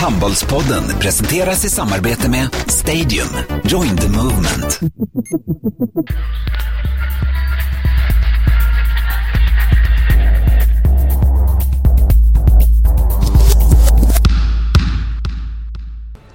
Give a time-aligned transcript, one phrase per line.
[0.00, 3.26] Handbollspodden presenteras i samarbete med Stadium.
[3.64, 4.80] Join the movement.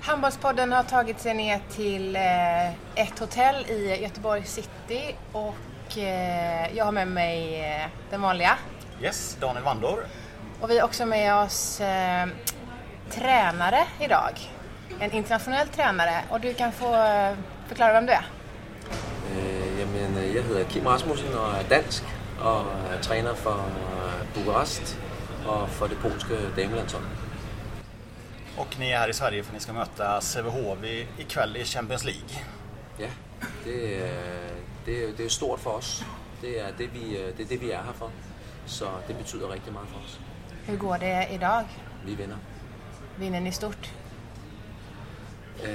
[0.01, 6.85] Handbollspodden har tagit sig ner till eh, ett hotell i Göteborg city och eh, jag
[6.85, 8.57] har med mig eh, den vanliga.
[9.01, 10.05] Yes, Daniel Wandor.
[10.61, 11.81] Och vi har också med oss
[13.15, 14.33] tränare idag.
[15.01, 17.33] En internationell tränare och du kan få eh,
[17.67, 18.25] förklara vem du är.
[19.35, 22.03] Øh, jamen, øh, jeg hedder Kim Rasmussen og er dansk
[22.41, 23.65] og er træner for
[24.35, 24.97] Bukarest
[25.47, 27.03] og for det polske damelandshold.
[28.57, 31.65] Och ni är här i Sverige för att ni ska möta Sävehof i- ikväll i
[31.65, 32.29] Champions League.
[32.99, 33.07] Ja,
[33.65, 34.09] det, er,
[34.85, 36.05] det, er, det er stort for os.
[36.41, 38.11] Det er det, vi, det er det, vi er her for.
[38.65, 40.19] Så det betyder rigtig meget for os.
[40.67, 41.63] Hur går det idag?
[42.05, 42.35] Vi vinder.
[43.17, 43.93] Vinner ni stort?
[45.63, 45.69] Øh,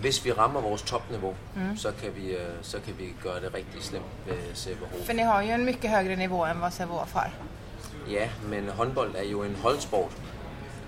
[0.00, 1.76] hvis vi rammer vores topniveau, mm.
[1.76, 5.04] så, kan vi, øh, så kan vi gøre det rigtig slemt ved CVH.
[5.06, 7.30] För ni har ju en mycket högre nivå än vad Sävehof har.
[8.10, 10.12] Ja, men håndbold er jo en holdsport.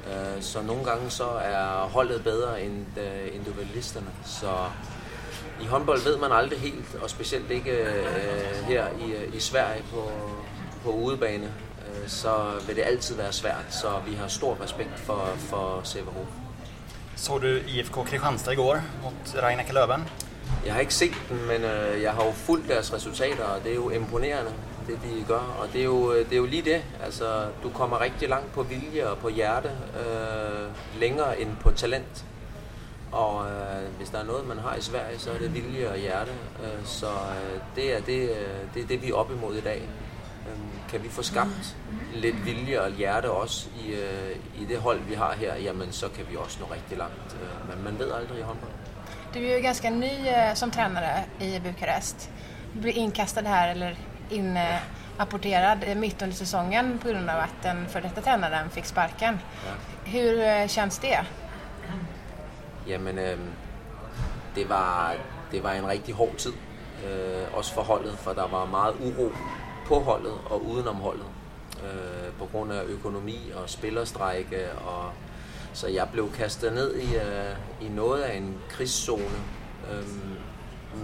[0.07, 4.07] Øh, Så nogle gange så er holdet bedre end øh, individualisterne.
[4.25, 4.51] Så
[5.63, 8.05] i håndbold ved man aldrig helt, og specielt ikke øh,
[8.67, 10.11] her i, øh, i Sverige på,
[10.85, 11.51] på udebane, øh,
[12.07, 13.65] så vil det altid være svært.
[13.71, 16.17] Så vi har stor respekt for, for CVH.
[17.17, 20.01] Såg du IFK Kristianstad igår mot Rhein Löwen?
[20.65, 23.71] Jeg har ikke set den, men øh, jeg har jo fulgt deres resultater, og det
[23.71, 24.53] er jo imponerende,
[24.87, 25.57] det de gør.
[25.61, 26.83] Og det er jo, øh, det er jo lige det.
[27.05, 32.25] Altså, du kommer rigtig langt på vilje og på hjerte, øh, længere end på talent.
[33.13, 35.97] Og øh, hvis der er noget, man har i Sverige, så er det vilje og
[35.97, 36.31] hjerte.
[36.63, 39.61] Øh, så øh, det, er det, øh, det er det, vi er op imod i
[39.61, 39.89] dag.
[40.95, 41.77] Øh, kan vi få skabt
[42.15, 46.09] lidt vilje og hjerte også i, øh, i det hold, vi har her, jamen så
[46.09, 47.37] kan vi også nå rigtig langt.
[47.43, 48.73] Øh, men man ved aldrig i håndbold.
[49.35, 52.31] Du är ju ganska ny eh, som tränare i Bukarest.
[52.75, 53.97] Du blev inkastad här eller
[54.31, 59.39] inrapporterad eh, mitt under säsongen på grund av att den för detta tränaren fick sparken.
[60.05, 61.19] Hur eh, känns det?
[62.87, 63.39] Jamen, øh,
[64.55, 65.15] det, var,
[65.53, 66.53] det var en rigtig hård tid,
[67.07, 69.33] øh, også for holdet, for der var meget uro
[69.87, 71.27] på holdet og udenom holdet,
[71.85, 75.11] øh, på grund af økonomi og spillerstrække, og
[75.73, 79.25] så jeg blev kastet ned i, øh, i noget af en krigszone,
[79.93, 80.05] øh,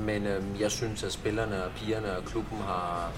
[0.04, 3.10] men øh, jeg synes, at spillerne og pigerne og klubben har,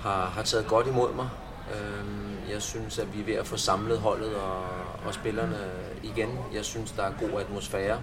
[0.00, 1.28] har, har taget godt imod mig.
[1.74, 4.62] Øh, Jeg synes, at vi er ved at få samlet holdet og,
[5.06, 5.58] og spillerne
[6.02, 6.38] igen.
[6.54, 7.98] Jeg synes, der er god atmosfære.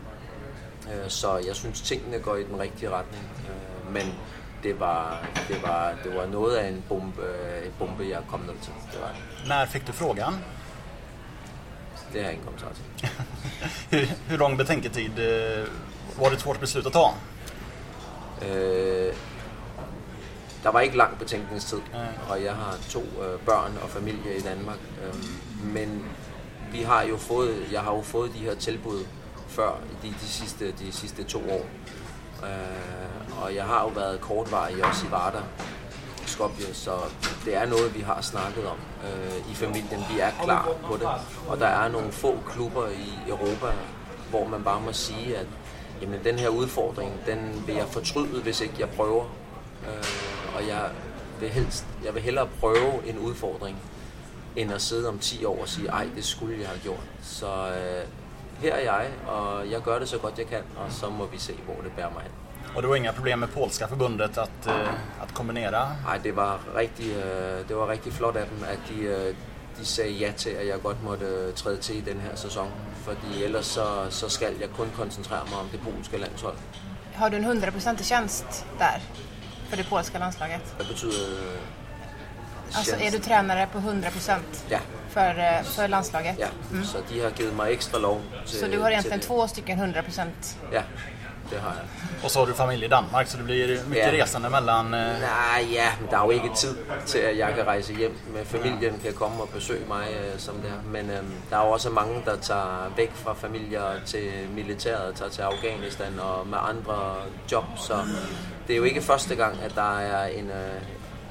[0.88, 3.30] Øh, Så jeg synes, tingene går i den rigtige retning.
[3.50, 4.14] Øh, Men
[4.64, 7.22] det var, det var, det var noget af en bombe,
[7.66, 8.74] en bombe jeg kom ned til.
[8.92, 9.12] Det, var.
[9.46, 10.34] När fick du frågan?
[12.14, 13.10] det har jeg ingen kommentar til.
[13.92, 15.68] Hur, hur lång betänketid eh,
[16.20, 17.14] var det ett svårt beslut att ta?
[18.42, 19.14] Øh,
[20.64, 21.82] der var ikke lang betænkningstid,
[22.30, 24.78] og jeg har to øh, børn og familie i Danmark.
[25.04, 25.14] Øh,
[25.74, 26.06] men
[26.72, 29.06] vi har jo fået, jeg har jo fået de her tilbud
[29.48, 31.66] før de, de, sidste, de sidste to år.
[32.44, 35.40] Øh, og jeg har jo været kortvarig også i Varda,
[36.26, 36.92] Skopje, så
[37.46, 40.04] det er noget, vi har snakket om øh, i familien.
[40.14, 41.08] Vi er klar på det,
[41.48, 43.72] og der er nogle få klubber i Europa,
[44.30, 45.48] hvor man bare må sige, at
[46.02, 49.26] jamen, den her udfordring, den vil jeg fortryde, hvis ikke jeg prøver.
[49.88, 50.04] Øh,
[50.56, 50.90] og jeg
[51.40, 53.78] vil, helst, jeg vil hellere prøve en udfordring,
[54.56, 57.04] end at sidde om 10 år og sige, ej, det skulle jeg have gjort.
[57.22, 58.06] Så øh,
[58.62, 61.38] her er jeg, og jeg gør det så godt jeg kan, og så må vi
[61.38, 62.32] se, hvor det bærer mig hen.
[62.76, 64.90] Och det var inga problem med polska förbundet att, eh,
[65.22, 65.96] att kombinera?
[66.08, 69.36] Ej, det var rigtig, øh, det var rigtig flot af dem, at de, øh,
[69.80, 72.72] de sagde ja til, at jeg godt måtte øh, træde til i den her sæson.
[73.06, 76.56] Fordi ellers så, så skal jeg kun koncentrere mig om det polske landshold.
[77.14, 79.00] Har du en hundraprocentig tjänst där
[79.70, 80.62] för det polska landslaget?
[80.76, 81.60] Hvad betyder øh,
[82.76, 84.40] Alltså är du tränare på 100%
[84.70, 84.80] Ja,
[85.10, 86.36] för, eh, för landslaget?
[86.40, 86.48] ja.
[86.86, 89.26] Så de har givet mig ekstra lov til Så du har egentligen det.
[89.28, 90.58] två stycken 100%?
[90.72, 90.82] Ja,
[91.50, 91.86] det har jeg.
[92.24, 94.24] Och så har du familj i Danmark så det blir mycket Ja.
[94.24, 94.94] resande mellan...
[94.94, 96.76] eh, Nej, ja, men der er jo ikke tid
[97.06, 98.18] til, at jeg kan rejse hjem.
[98.34, 100.82] Med familien kan komme og besøge mig, øh, som det er.
[100.92, 101.18] Men øh,
[101.50, 106.20] der er jo også mange, der tager væk fra familier til militæret, tager til Afghanistan
[106.20, 107.16] og med andre
[107.52, 107.64] job.
[107.78, 107.94] Så
[108.68, 110.82] det er jo ikke første gang, at der er en, øh,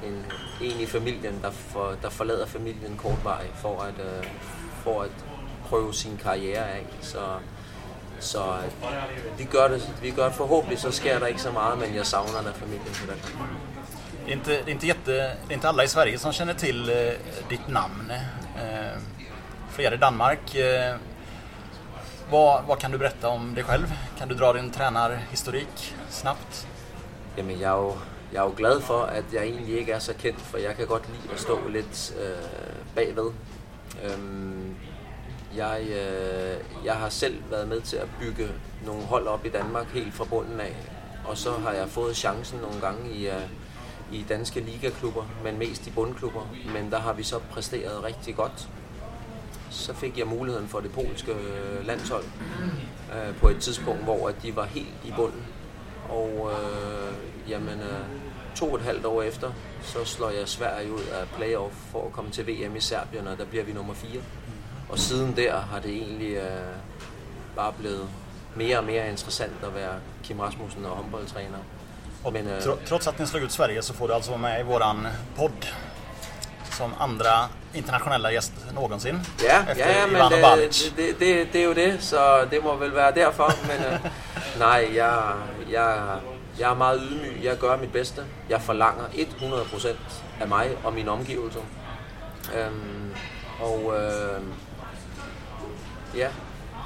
[0.07, 0.25] en,
[0.61, 4.27] en i familien, der, for, der forlader familien kortvarigt for at, øh,
[4.83, 5.11] for at
[5.69, 6.85] prøve sin karriere af.
[7.01, 7.19] Så,
[8.19, 11.79] så øh, vi gør, det, vi gør det forhåbentlig, så sker der ikke så meget,
[11.79, 13.35] men jeg savner da familien på det.
[14.27, 17.13] Inte, inte jätte, inte alla i Sverige som känner till eh,
[17.49, 18.11] ditt namn.
[18.55, 18.97] Eh,
[19.69, 20.55] flera i Danmark.
[20.55, 20.95] Eh,
[22.29, 23.93] vad, vad kan du berätta om dig själv?
[24.17, 26.67] Kan du dra din tränarhistorik snabbt?
[27.35, 27.97] Jamen, er, jo,
[28.33, 30.87] jeg er jo glad for, at jeg egentlig ikke er så kendt, for jeg kan
[30.87, 33.31] godt lide at stå lidt øh, bagved.
[34.03, 34.75] Øhm,
[35.55, 38.47] jeg, øh, jeg har selv været med til at bygge
[38.85, 40.75] nogle hold op i Danmark helt fra bunden af,
[41.25, 43.41] og så har jeg fået chancen nogle gange i, øh,
[44.11, 46.55] i danske ligaklubber, men mest i bundklubber.
[46.73, 48.69] Men der har vi så præsteret rigtig godt.
[49.69, 52.23] Så fik jeg muligheden for det polske øh, landshold
[53.15, 55.45] øh, på et tidspunkt, hvor de var helt i bunden.
[56.09, 57.13] Og øh,
[57.49, 58.22] jamen, øh,
[58.55, 59.51] to og et halvt år efter,
[59.83, 63.37] så slår jeg Sverige ud af playoff for at komme til VM i Serbien, og
[63.37, 64.21] der bliver vi nummer 4.
[64.89, 66.43] Og siden der har det egentlig uh,
[67.55, 68.09] bare blevet
[68.55, 71.59] mere och mer intressant att vara Kim Rasmussen och håndboldtræner.
[72.23, 74.59] Och men, tro, trots att ni slog ut Sverige så får du alltså vara med
[74.59, 75.65] i våran podd
[76.77, 79.19] som andra internationella gäst någonsin.
[79.47, 82.75] Ja, efter ja, ja men det, det, det, det, är ju det, så det må
[82.75, 83.53] väl vara därför.
[83.67, 83.99] men uh,
[84.59, 85.33] nej, jag,
[85.69, 86.19] jag,
[86.59, 87.43] jag är meget ydmyg.
[87.43, 88.21] Jag gör mitt bästa.
[88.47, 89.95] Jag förlanger 100%
[90.41, 91.61] af mig och min omgivelser.
[92.67, 93.13] Um,
[93.61, 94.41] og uh,
[96.15, 96.27] ja,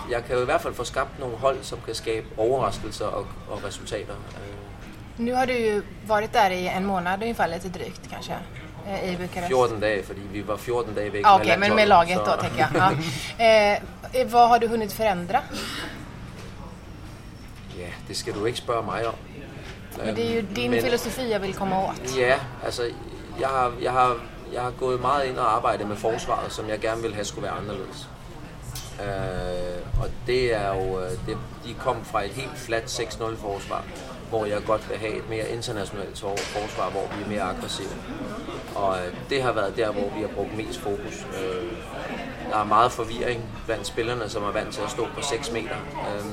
[0.10, 3.28] jeg kan jo i hvert fald få skabt nogle hold, som kan skabe overraskelser och,
[3.48, 4.16] och resultater.
[5.18, 8.34] Nu har du ju varit där i en månad ungefär, lite drygt kanske,
[8.88, 9.48] eh, i Bukarest.
[9.48, 12.26] 14 dagar, för vi var 14 dagar väck ah, okay, men med laget så.
[12.26, 12.94] då tänker jag.
[13.38, 13.80] Ja.
[14.14, 15.42] Eh, vad har du hunnit förändra?
[17.80, 19.14] Ja, det ska du inte fråga mig om.
[20.06, 22.18] Men det är ju din men, filosofi jag vill komma åt.
[22.18, 22.36] Ja,
[22.66, 22.84] alltså
[23.42, 24.16] jag har, jag har,
[24.54, 27.48] jag har gått mycket in och arbetat med försvaret som jag gärna vill ha skulle
[27.48, 27.94] vara annorlunda.
[29.02, 33.84] Øh, og det er jo, øh, det, de kom fra et helt fladt 6-0 forsvar,
[34.30, 37.90] hvor jeg godt vil have et mere internationalt forsvar, hvor vi er mere aggressive.
[38.76, 41.28] Og øh, det har været der, hvor vi har brugt mest fokus.
[41.42, 41.72] Øh,
[42.52, 45.76] der er meget forvirring blandt spillerne, som er vant til at stå på 6 meter.
[46.08, 46.26] Øh,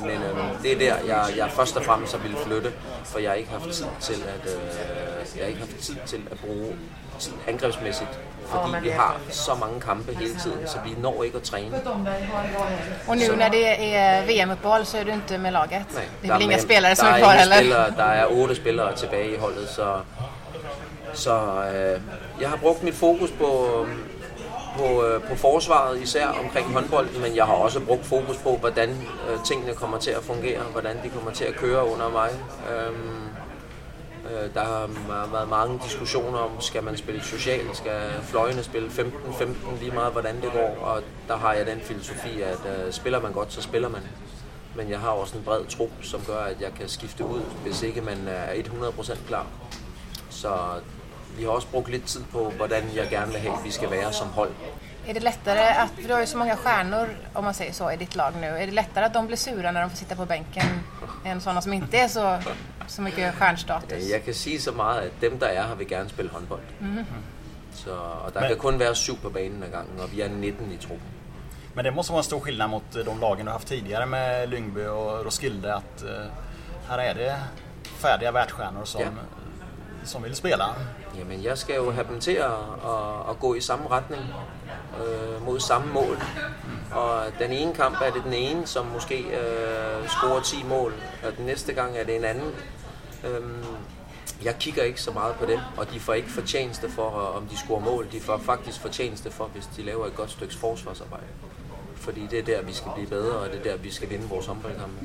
[0.00, 2.72] men øh, det er der, jeg, jeg først og fremmest har ville flytte,
[3.04, 4.60] for jeg har ikke haft tid til at, øh,
[5.36, 6.76] jeg har ikke haft tid til at bruge
[7.48, 8.18] angrebsmæssigt
[8.50, 11.80] fordi vi har så mange kampe hele tiden, så vi når ikke at træne.
[13.08, 13.36] Och nu så.
[13.36, 15.86] när det är VM-uppehåll så är du inte med laget?
[15.94, 17.56] Nej, det är väl inga spelare som är kvar heller?
[17.56, 20.00] Spillere, der er otte spillere tilbage i holdet, så,
[21.12, 22.00] så øh,
[22.40, 23.86] jeg har brugt mit fokus på,
[24.80, 28.88] på, øh, på forsvaret, især omkring håndbolden, men jeg har også brugt fokus på, hvordan
[29.28, 32.30] øh, tingene kommer til at fungere, hvordan de kommer til at køre under mig.
[32.70, 33.30] Øhm,
[34.30, 34.88] Øh, der har
[35.32, 40.36] været mange diskussioner om, skal man spille socialt, skal fløjene spille 15-15, lige meget hvordan
[40.36, 40.76] det går.
[40.82, 44.02] Og der har jeg den filosofi, at øh, spiller man godt, så spiller man.
[44.76, 47.82] Men jeg har også en bred trup, som gør, at jeg kan skifte ud, hvis
[47.82, 49.46] ikke man er 100% klar.
[50.30, 50.48] Så
[51.36, 53.90] vi har også brugt lidt tid på, hvordan jeg gerne vil have, at vi skal
[53.90, 54.50] være som hold.
[55.06, 57.92] Är det lättare att, för du har ju så många stjärnor om man säger så
[57.92, 60.16] i ditt lag nu, är det lättare att de blir sura när de får sitta
[60.16, 60.66] på bänken
[61.24, 62.38] än sådana som inte är så,
[62.86, 64.08] så mycket stjärnstatus?
[64.08, 66.62] Jag kan säga så mycket att dem der er her vil gerne spille håndbold.
[66.80, 67.04] Mm.
[67.74, 67.90] Så,
[68.24, 70.72] og der Men, kan kun være syv på banen ad gangen, og vi är 19
[70.72, 71.08] i truppen.
[71.74, 74.86] Men det måste vara en stor skillnad mot de lagen du haft tidigare med Lyngby
[74.86, 76.10] och Roskilde att uh,
[76.88, 77.40] här är det
[77.84, 79.08] färdiga världsstjärnor som, ja
[80.04, 80.64] som vill spela.
[81.18, 82.52] Jamen, jeg skal jo have dem til at,
[82.84, 84.22] at, at gå i samme retning
[85.00, 86.18] øh, mod samme mål.
[86.92, 91.36] Og den ene kamp er det den ene, som måske øh, scorer 10 mål, og
[91.36, 92.50] den næste gang er det en anden.
[93.24, 93.64] Øhm,
[94.44, 97.58] jeg kigger ikke så meget på dem, og de får ikke fortjeneste for, om de
[97.58, 98.06] scorer mål.
[98.12, 101.26] De får faktisk fortjeneste for, hvis de laver et godt stykke forsvarsarbejde.
[102.00, 104.28] Fordi det er der, vi skal blive bedre, og det er der, vi skal vinde
[104.28, 104.96] vores håndboldkampe.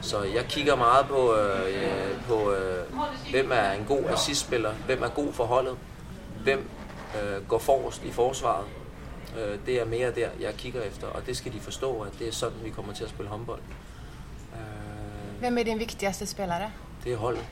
[0.00, 2.84] Så jeg kigger meget på, øh, på øh,
[3.30, 5.76] hvem er en god assistspiller, hvem er god for holdet,
[6.42, 6.68] hvem
[7.22, 8.66] øh, går forrest i forsvaret,
[9.38, 12.28] Øh, det er mere der, jeg kigger efter, og det skal de forstå, at det
[12.28, 13.60] er sådan, vi kommer til at spille håndbold.
[14.52, 16.70] Øh, Hvem er din vigtigste spillere?
[17.04, 17.44] Det er holdet.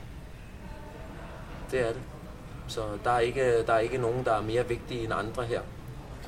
[1.71, 2.01] Det er det.
[2.67, 5.61] Så der er, ikke, der er ikke nogen, der er mere vigtige end andre her.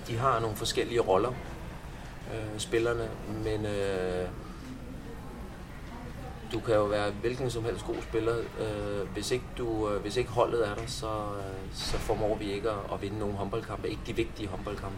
[0.08, 1.32] De har nogle forskellige roller,
[2.32, 3.10] øh, spillerne,
[3.44, 4.28] men øh,
[6.54, 8.38] du kan jo være hvilken som helst god spiller.
[8.38, 12.52] Øh, hvis, ikke du, øh, hvis ikke holdet er der, så, øh, så formår vi
[12.52, 13.90] ikke at, at vinde nogle håndboldkampe.
[13.90, 14.98] Ikke de vigtige håndboldkampe.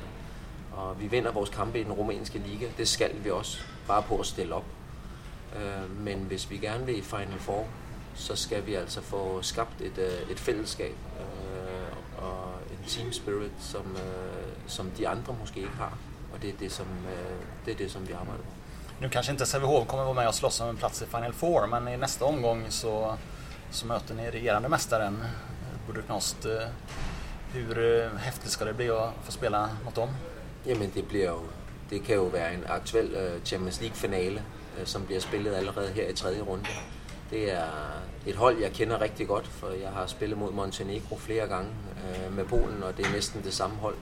[0.72, 2.68] Og vi vinder vores kampe i den rumænske liga.
[2.78, 4.66] Det skal vi også, bare på at stille op.
[5.56, 7.68] Øh, men hvis vi gerne vil i Final Four,
[8.16, 13.52] så skal vi altså få skabt et, øh, et fællesskab øh, og en team spirit,
[13.60, 15.98] som, øh, som de andre måske ikke har.
[16.36, 16.86] Och det är det som,
[17.66, 18.44] det är det som vi arbetar på.
[19.00, 21.68] Nu kanske inte Sävehof kommer vara med och slåss om en plats i Final Four,
[21.68, 23.18] men i nästa omgång så,
[23.72, 25.24] så möter ni regerande mästaren
[25.88, 26.46] Buduknost.
[27.54, 30.10] Hur häftigt ska det bli att få spela mot dem?
[30.64, 31.42] Jamen det bliver jo,
[31.90, 34.44] det kan jo være en aktuel uh, Champions League finale,
[34.80, 36.66] uh, som bliver spillet allerede her i tredje runde.
[37.30, 37.68] Det er
[38.26, 42.34] et hold, jeg kender rigtig godt, for jeg har spillet mod Montenegro flere gange uh,
[42.34, 43.96] med Polen, og det er næsten det samme hold.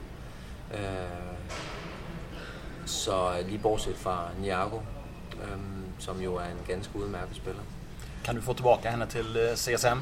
[2.86, 7.62] Så lige bortset fra Niago, um, som jo er en ganske udmærket spiller.
[8.24, 9.24] Kan du få tilbage henne til
[9.56, 9.98] CSM?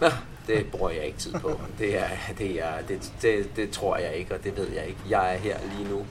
[0.00, 0.12] Ja,
[0.46, 1.60] det bruger jeg ikke tid på.
[1.78, 5.00] Det, er, det, er, det, det, det tror jeg ikke, og det ved jeg ikke.
[5.08, 6.06] Jeg er her lige nu,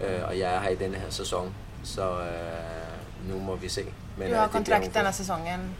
[0.00, 1.54] øh, og jeg er her i denne her sæson,
[1.84, 3.84] så øh, nu må vi se.
[4.16, 5.76] Men, du har øh, kontrakt denne sæsonen?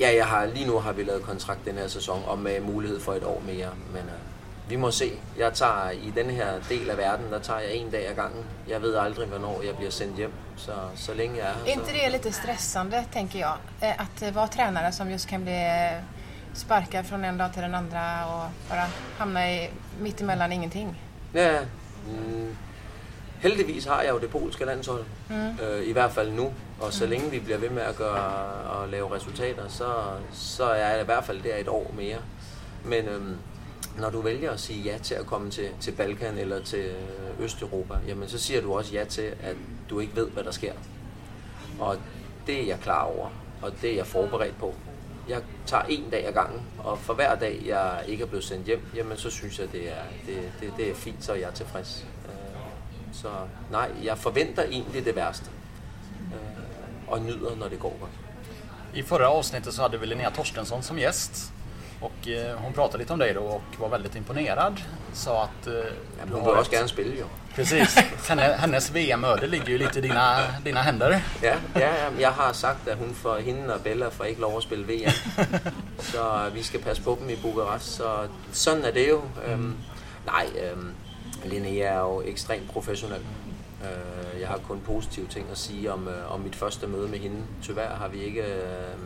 [0.00, 3.00] Ja, jeg har, lige nu har vi lavet kontrakt den her sæson, og med mulighed
[3.00, 4.35] for et år mere, men øh,
[4.68, 5.12] vi må se.
[5.38, 8.44] Jeg tager i den her del af verden, der tager jeg en dag ad gangen.
[8.68, 11.72] Jeg ved aldrig, hvornår jeg bliver sendt hjem, så, så længe jeg er her.
[11.72, 15.60] Er inte det lite stressande, tänker jag, att vara tränare som just kan bli
[16.54, 18.86] sparkar från en dag till den andra och bara
[19.18, 19.70] hamna i,
[20.00, 21.02] mitt emellan ingenting.
[21.32, 21.60] Ja,
[22.08, 22.56] mm,
[23.38, 25.58] heldigvis har jeg jo det polske landshold, mm.
[25.62, 26.52] øh, i hvert fald nu.
[26.80, 27.10] Og så mm.
[27.10, 29.92] længe vi bliver ved med at, gøre, at lave resultater, så,
[30.32, 32.18] så er jeg i hvert fald der et år mere.
[32.84, 33.36] Men øhm,
[33.98, 37.44] når du vælger at sige ja til at komme til, til Balkan eller til øh,
[37.44, 39.56] Østeuropa, jamen så siger du også ja til, at
[39.90, 40.72] du ikke ved, hvad der sker.
[41.80, 41.96] Og
[42.46, 43.28] det er jeg klar over,
[43.62, 44.74] og det er jeg forberedt på
[45.28, 48.66] jeg tager en dag ad gangen, og for hver dag, jeg ikke er blevet sendt
[48.66, 51.52] hjem, jamen så synes jeg, det er, det, det, det er fint, så jeg er
[51.52, 52.06] tilfreds.
[52.26, 52.32] Øh,
[53.12, 53.28] så
[53.70, 55.50] nej, jeg forventer egentlig det værste,
[56.32, 58.10] øh, og nyder, når det går godt.
[58.94, 61.52] I förra avsnittet så hade vi Linnea Torstensson som gäst
[62.00, 64.80] och eh, hon pratade lite om dig då och var väldigt imponerad.
[65.12, 65.66] Sa att...
[65.66, 67.24] Eh, ja, hon vill också gärna spela ju.
[67.54, 67.96] Precis.
[68.56, 71.22] hennes VM-öde ligger ju lite i dina, dina händer.
[71.42, 74.62] Ja, ja, jag har sagt att hon får, hende och Bella får inte lov att
[74.62, 75.12] spela VM.
[75.98, 77.94] så vi ska passa på dem i Bukarest.
[77.94, 79.20] Så sådan är det ju.
[79.52, 79.76] Um,
[80.26, 80.92] nej, um,
[81.44, 83.20] Linnea er jo ekstremt professionel.
[83.82, 87.18] Uh, jeg har kun positive ting at sige om, uh, om mit første møde med
[87.18, 87.42] hende.
[87.62, 89.00] Tyvärr har vi ikke, uh,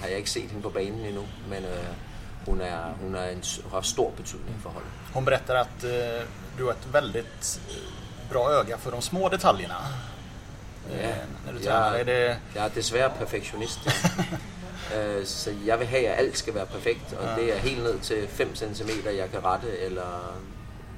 [0.00, 2.09] har jeg ikke set hende på banen endnu, men uh,
[2.46, 4.88] hon, är, hon är en, har stor betydning för honom.
[5.12, 9.76] Hon berättar att eh, du har ett väldigt eh, bra öga för de små detaljerna.
[10.90, 11.14] Eh, ja,
[11.46, 11.92] när du tränar.
[11.92, 12.38] Jag, är det...
[12.54, 13.78] jag är dessvärre perfektionist.
[14.94, 17.36] eh, så jag vill ha att allt ska vara perfekt och ja.
[17.36, 20.20] det är helt ned till 5 cm jag kan rätta eller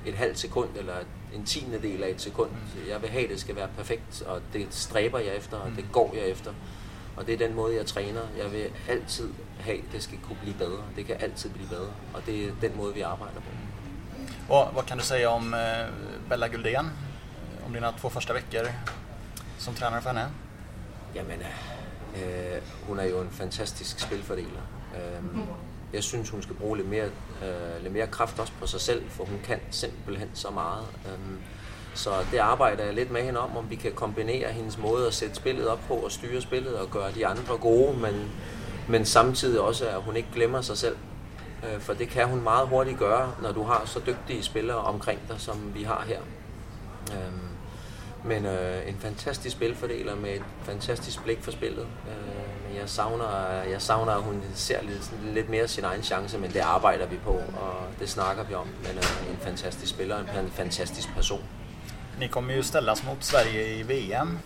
[0.06, 2.50] et halvt sekund eller en tiendedel af et sekund.
[2.50, 2.88] Mm.
[2.88, 5.84] Jeg vil have, at det skal være perfekt, og det stræber jeg efter, og det
[5.92, 6.52] går jeg efter.
[7.16, 8.20] Og det er den måde, jeg træner.
[8.38, 9.28] Jeg vil altid
[9.62, 10.83] have, det skal kunne blive bedre.
[10.97, 13.50] Det kan altid blive bedre, og det er den måde, vi arbejder på.
[14.49, 15.87] Och vad kan du säga om eh,
[16.28, 16.90] Bella Guldén?
[17.66, 18.69] Om dina två första veckor
[19.59, 20.31] som tränare för henne?
[21.14, 21.40] Jamen,
[22.16, 24.62] øh, hun er jo en fantastisk spilfordeler.
[24.95, 25.40] Øh,
[25.92, 27.04] jeg synes, hun skal bruge lidt mere,
[27.42, 30.87] øh, lidt mere kraft også på sig selv, for hun kan simpelthen så meget.
[31.07, 31.19] Øh,
[31.95, 35.14] så det arbejder jeg lidt med hende om, om vi kan kombinere hendes måde at
[35.14, 38.31] sætte spillet op på og styre spillet og gøre de andre gode, men,
[38.89, 40.97] men samtidig også, at hun ikke glemmer sig selv.
[41.65, 45.21] Øh, for det kan hun meget hurtigt gøre, når du har så dygtige spillere omkring
[45.29, 46.21] dig, som vi har her.
[47.12, 47.49] Øhm,
[48.25, 51.87] men øh, en fantastisk spilfordeler med et fantastisk blik for spillet.
[52.09, 56.39] Øh, men jeg savner, jeg savner, at hun ser lidt, lidt mere sin egen chance,
[56.39, 58.67] men det arbejder vi på, og det snakker vi om.
[58.83, 61.43] Men øh, en fantastisk spiller, en fantastisk person.
[62.19, 64.39] Ni kommer ju ställas mot Sverige i VM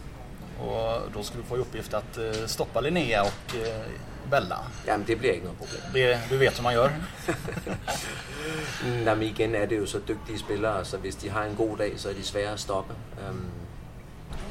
[0.60, 3.86] och då ska du få i uppgift att eh, stoppa Linnea och eh,
[4.30, 4.56] Bella.
[4.86, 5.80] Ja, men det blir ikke noget problem.
[5.92, 6.90] Det, du vet hur man gör?
[9.04, 11.76] Nej, men igen er det jo så dygtige spillere, så hvis de har en god
[11.76, 12.94] dag, så er de svære at stoppe.
[13.30, 13.50] Um,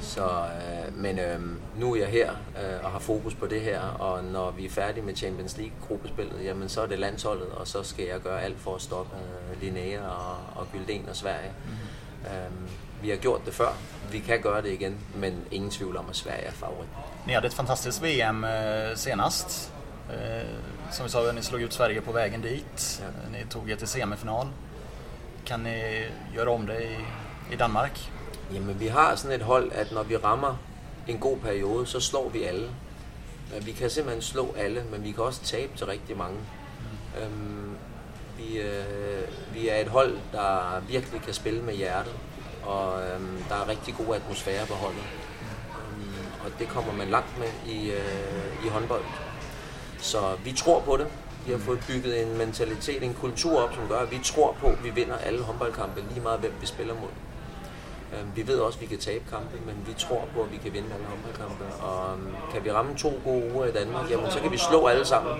[0.01, 3.79] så, uh, men um, nu er jeg her uh, og har fokus på det her,
[3.79, 7.83] og når vi er færdige med Champions League-gruppespillet, jamen så er det landsholdet, og så
[7.83, 11.51] skal jeg gøre alt for at stoppe uh, Linnea og, og Gylden og Sverige.
[11.65, 12.47] Mm-hmm.
[12.47, 12.69] Um,
[13.01, 13.73] vi har gjort det før.
[14.11, 16.89] Vi kan gøre det igen, men ingen tvivl om, at Sverige er favorit.
[17.27, 19.73] Ni hade ett fantastiskt VM eh, senast.
[20.09, 20.47] Eh,
[20.91, 23.01] som vi sa, ni slog ut Sverige på vägen dit.
[23.01, 23.29] Ja.
[23.31, 24.47] Ni tog er till semifinal.
[25.45, 26.97] Kan ni göra om det i,
[27.53, 28.11] i Danmark?
[28.53, 30.57] Jamen, vi har sådan et hold, at når vi rammer
[31.07, 32.69] en god periode, så slår vi alle.
[33.61, 36.37] Vi kan simpelthen slå alle, men vi kan også tabe til rigtig mange.
[36.37, 37.21] Mm.
[37.21, 37.75] Øhm,
[38.37, 42.13] vi, øh, vi er et hold, der virkelig kan spille med hjertet
[42.65, 45.03] og øhm, der er rigtig god atmosfære på holdet.
[45.79, 49.03] Øhm, og det kommer man langt med i, øh, i håndbold.
[49.97, 51.07] Så vi tror på det.
[51.45, 54.67] Vi har fået bygget en mentalitet, en kultur op, som gør, at vi tror på,
[54.67, 57.09] at vi vinder alle håndboldkampe, lige meget hvem vi spiller mod.
[58.13, 60.57] Øhm, vi ved også, at vi kan tabe kampe, men vi tror på, at vi
[60.57, 61.63] kan vinde alle håndboldkampe.
[61.83, 64.87] Og øhm, kan vi ramme to gode uger i Danmark, jamen så kan vi slå
[64.87, 65.33] alle sammen.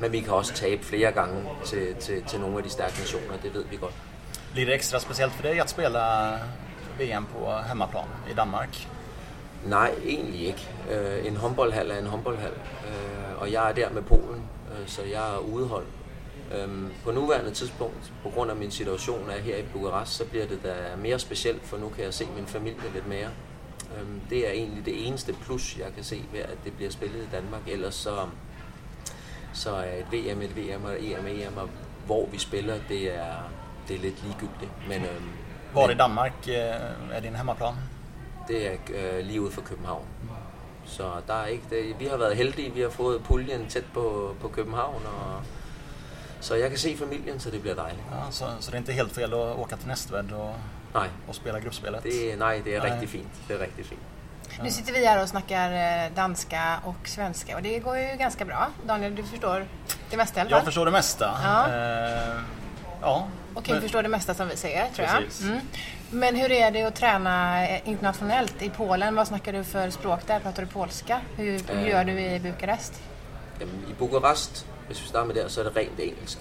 [0.00, 3.36] Men vi kan også tabe flere gange til, til, til nogle af de stærke nationer,
[3.42, 3.94] det ved vi godt.
[4.54, 6.38] Blir det extra speciellt för dig att spela
[6.98, 8.88] VM på hemmaplan i Danmark?
[9.66, 10.68] Nej, egentlig ikke.
[10.90, 12.52] Øh, en håndboldhal er en håndboldhal,
[12.88, 14.42] øh, og jeg er der med Polen,
[14.72, 15.86] øh, så jeg er udehold.
[16.52, 16.68] Øh,
[17.04, 20.62] på nuværende tidspunkt, på grund af min situation er her i Bukarest, så bliver det
[20.62, 23.28] da mere specielt, for nu kan jeg se min familie lidt mere.
[23.96, 27.18] Øh, det er egentlig det eneste plus, jeg kan se ved, at det bliver spillet
[27.18, 27.62] i Danmark.
[27.66, 28.16] Ellers så,
[29.52, 31.68] så er et VM et VM og EM EM, og
[32.06, 33.50] hvor vi spiller, det er,
[33.88, 34.88] det er lidt ligegyldigt.
[34.88, 35.20] Men, øh,
[35.74, 36.54] Var i men- Danmark øh,
[37.16, 37.74] er din hemmaplan?
[38.48, 40.04] det er øh, lige ude for København.
[40.86, 41.94] Så der er ikke det.
[42.00, 45.40] Vi har været heldige, vi har fået puljen tæt på, på København, og,
[46.40, 48.02] så jeg kan se familien, så det bliver dejligt.
[48.10, 50.54] Ja, så, så det är inte helt fel att åka till Nästved och,
[50.94, 52.02] Nej, och spela gruppspelet?
[52.02, 52.90] det, er- nej, det er Nej.
[52.92, 53.28] rigtig fint.
[53.48, 54.00] Det er rigtig fint.
[54.62, 58.44] Nu sitter vi här och snackar eh, danska och svenska och det går ju ganska
[58.44, 58.66] bra.
[58.88, 59.66] Daniel, du förstår
[60.10, 61.24] det mesta i alla Jag förstår det mesta.
[61.42, 61.66] Ja.
[61.68, 62.40] Eh,
[63.04, 63.28] ja.
[63.54, 65.16] Och Kim Men- förstår det mesta som vi säger, tror jag.
[65.24, 65.42] Precis.
[65.46, 65.60] Mm.
[66.10, 69.14] Men hur är det att träna internationellt i Polen?
[69.14, 70.40] Vad snackar du för språk där?
[70.40, 71.20] Pratar du polska?
[71.36, 71.88] Hur, hur Eh.
[71.88, 73.02] gör du i Bukarest?
[73.60, 76.38] Jamen, I Bukarest, hvis vi starter med der, så er det rent engelsk.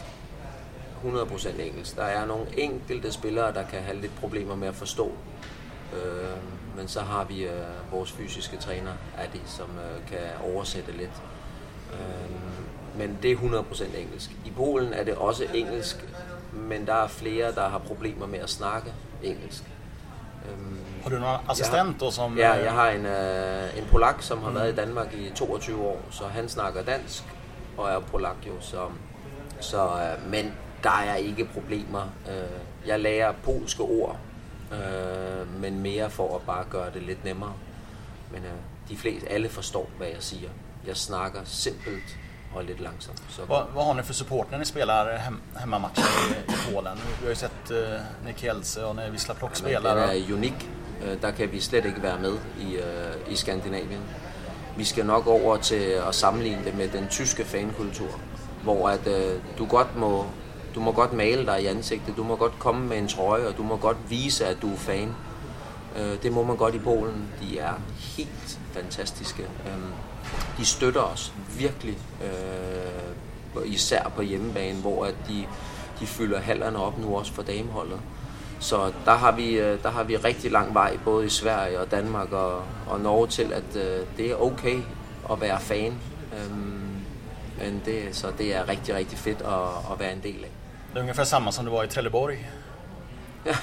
[1.04, 1.96] 100% engelsk.
[1.96, 5.12] Der er nogle enkelte spillere, der kan have lidt problemer med at forstå.
[5.94, 6.38] Øh,
[6.78, 11.22] men så har vi øh, vores fysiske træner, Adi, som øh, kan oversætte lidt.
[11.94, 12.30] Øh,
[12.98, 14.32] men det er 100% engelsk.
[14.46, 16.06] I Polen er det også engelsk,
[16.54, 18.94] men der er flere, der har problemer med at snakke
[19.24, 19.64] engelsk.
[20.50, 22.38] Øhm, Har du någon assistent då som...
[22.38, 25.82] Ja, eh, jeg har en, øh, en polak, som har været i Danmark i 22
[25.88, 27.24] år, så han snakker dansk
[27.78, 28.90] og er polak jo, så,
[29.60, 32.02] så øh, men der er ikke problemer.
[32.30, 34.18] Øh, jeg lærer polske ord,
[34.72, 37.54] øh, men mere for at bare gøre det lidt nemmere.
[38.32, 40.50] Men øh, de fleste, alle forstår, hvad jeg siger.
[40.88, 42.18] Jeg snakker simpelt
[42.56, 43.22] og lidt langsomt.
[43.30, 46.98] Så Vad, vad har ni för support när ni spelar hem, hemmamatcher i, i Polen?
[47.20, 47.78] Vi har ju sett uh,
[48.26, 49.96] Nick Helse och när Wisla Plock den spelar.
[50.08, 50.70] och- er unik.
[51.04, 54.02] Øh, Der kan vi slet ikke være med i, øh, i Skandinavien.
[54.78, 55.76] Vi skal nok over til
[56.08, 58.20] at sammenligne det med den tyske fankultur,
[58.64, 60.26] hvor at, øh, du godt må
[60.76, 63.58] du må godt male dig i ansigtet, du må godt komme med en trøje, og
[63.58, 65.16] du må godt vise, at du er fan.
[65.98, 67.28] Øh, det må man godt i Polen.
[67.42, 69.44] De er helt fantastiske.
[69.44, 69.92] Øhm,
[70.58, 75.46] de støtter os virkelig, øh, især på hjemmebane, hvor at de,
[76.00, 78.00] de fylder hallerne op nu også for dameholdet.
[78.60, 81.92] Så der har, vi, øh, der har vi rigtig lang vej, både i Sverige og
[81.92, 84.80] Danmark og, og Norge, til at øh, det er okay
[85.32, 85.94] at være fan.
[86.34, 86.84] Øhm,
[87.58, 90.50] men det, så det er rigtig, rigtig fedt at, at være en del af.
[90.94, 92.34] Det är ungefär samma som det var i Trelleborg.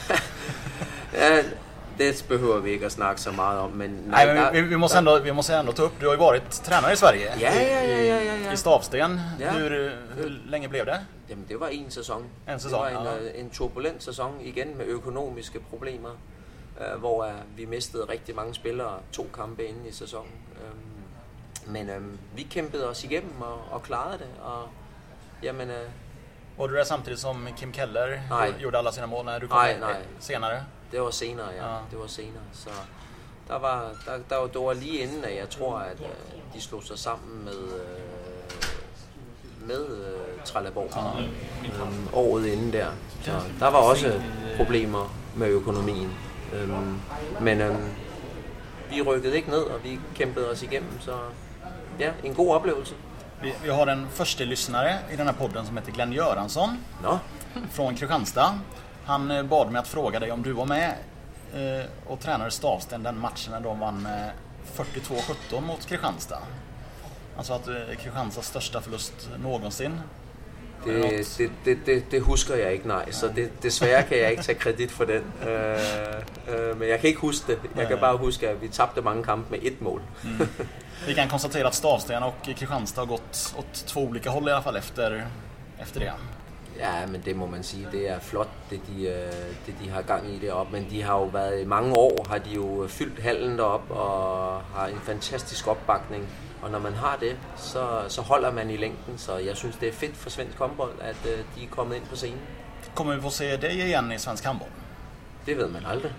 [1.13, 1.43] Ja,
[2.01, 4.77] det behøver vi ikke at snakke så meget om, men Nej, men der- vi, vi,
[4.77, 7.33] måste ändå, vi måste ändå ta upp, du har ju varit tränare i Sverige.
[7.41, 8.53] Ja, i, ja, ja, ja, ja.
[8.53, 9.21] I Stavsten.
[9.41, 9.53] Ja.
[9.53, 10.99] Hur, hur länge blev det?
[11.29, 12.25] Jamen, det var en sæson.
[12.49, 13.29] En sæson, det var en, ja.
[13.35, 16.11] øh, en turbulent sæson, igen med økonomiske problemer,
[16.81, 20.33] øh, hvor øh, vi mistede rigtig mange spillere to kampe inde i sæsonen.
[20.65, 22.03] Øhm, men øh,
[22.37, 24.69] vi kæmpede os igennem og, og klarede det, og
[25.43, 25.87] jamen, øh,
[26.59, 28.53] Var du där samtidigt som Kim Keller Nej.
[28.59, 29.97] gjorde alla sina mål när du kom Nej, nej.
[30.19, 30.65] senare?
[30.93, 31.73] Det var senere, ja.
[31.73, 31.77] Ja.
[31.91, 32.69] Det var senere, så
[33.49, 36.07] der var, der, der, var- det var lige inden, at jeg tror, at øh,
[36.55, 40.91] de slog sig sammen med, øh, med øh, Trelleborg
[41.65, 42.87] øhm, året inden der.
[43.23, 44.23] Så der var også
[44.57, 46.11] problemer med økonomien.
[46.55, 46.99] Øhm,
[47.41, 47.89] men øhm,
[48.91, 51.13] vi rykkede ikke ned, og vi kæmpede os igennem, så
[51.99, 52.95] ja, en god oplevelse.
[53.43, 56.69] Vi, vi har en första lyssnare i den här podden som heter Glenn Göransson
[57.03, 57.19] Nå,
[57.73, 58.59] från Kristianstad.
[59.11, 60.95] Han eh, bad mig att fråga dig om du var med
[61.55, 64.31] eh, och tränade Stavsten den matchen när de vann med
[64.77, 66.39] 42-17 mot Kristianstad.
[67.37, 70.01] Alltså att eh, Kristianstads största förlust någonsin.
[70.85, 73.13] det, det, det, det, det husker jeg ikke, nej.
[73.13, 75.23] Så det, desværre kan jeg ikke tage kredit for den.
[75.43, 75.79] Øh,
[76.49, 77.59] øh, men jeg kan ikke huske det.
[77.77, 80.03] Jeg kan bare huske, at vi tabte mange kampe med et mål.
[81.07, 84.63] Vi kan konstatera att Stavsten och Kristianstad har gått åt två olika håll i alla
[84.63, 85.27] fall efter,
[85.79, 86.13] efter det.
[86.81, 89.33] Ja, men det må man sige, det er flot, det de, øh,
[89.67, 90.73] det de har gang i deroppe.
[90.73, 94.61] Men de har jo været i mange år, har de jo fyldt hallen derop og
[94.61, 96.29] har en fantastisk opbakning.
[96.63, 99.19] Og når man har det, så, så holder man i længden.
[99.19, 102.05] Så jeg synes, det er fedt for svensk håndbold, at øh, de er kommet ind
[102.07, 102.41] på scenen.
[102.95, 104.71] Kommer vi få se dig igen i svensk handboll?
[105.47, 106.13] Det ved man aldrig.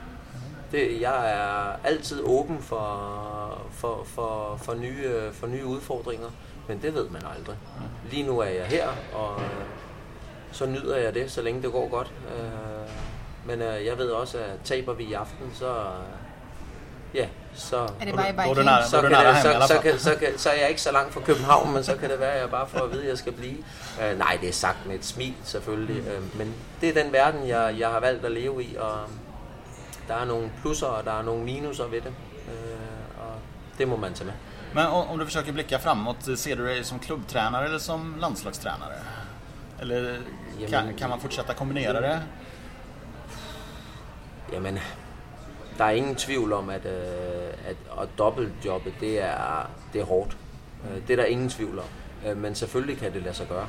[0.71, 6.28] Det, jeg er altid åben for, for, for, for, nye, for nye udfordringer,
[6.67, 7.58] men det ved man aldrig.
[8.12, 9.41] Lige nu er jeg her, og
[10.51, 12.11] så nyder jeg det, så længe det går godt.
[12.37, 12.89] Øh,
[13.45, 15.69] Men øh, jeg ved også, at taber vi i aften, så...
[15.69, 16.21] øh,
[17.13, 17.77] Ja, så...
[17.99, 18.85] Är det nära.
[18.85, 19.01] Så,
[19.67, 21.95] så, så, kan, så, kan, så er jeg ikke så langt fra København, men så
[21.95, 23.57] kan det være, at jeg bare får at vide, at jeg skal blive.
[23.57, 27.47] Uh, nej, det er sagt med et smil selvfølgelig, uh, men det er den verden,
[27.47, 28.99] jeg, jeg har valgt at leve i, og
[30.07, 32.13] der er nogle plusser og der er nogle minuser ved det.
[32.47, 33.33] Øh, og
[33.77, 34.33] det må man tage med.
[34.73, 38.91] Men om du försöker blicka framåt, ser du dig som klubbtränare eller som landslagstränare?
[39.82, 40.17] Eller
[40.70, 42.22] kan, kan man fortsætte kombinere det?
[44.54, 44.80] Jamen,
[45.78, 50.38] der er ingen tvivl om, at, øh, at, at dobbeltjobbet, det er, det er hårdt.
[50.84, 51.86] Øh, det er der ingen tvivl om.
[52.28, 53.67] Øh, men selvfølgelig kan det lade sig gøre.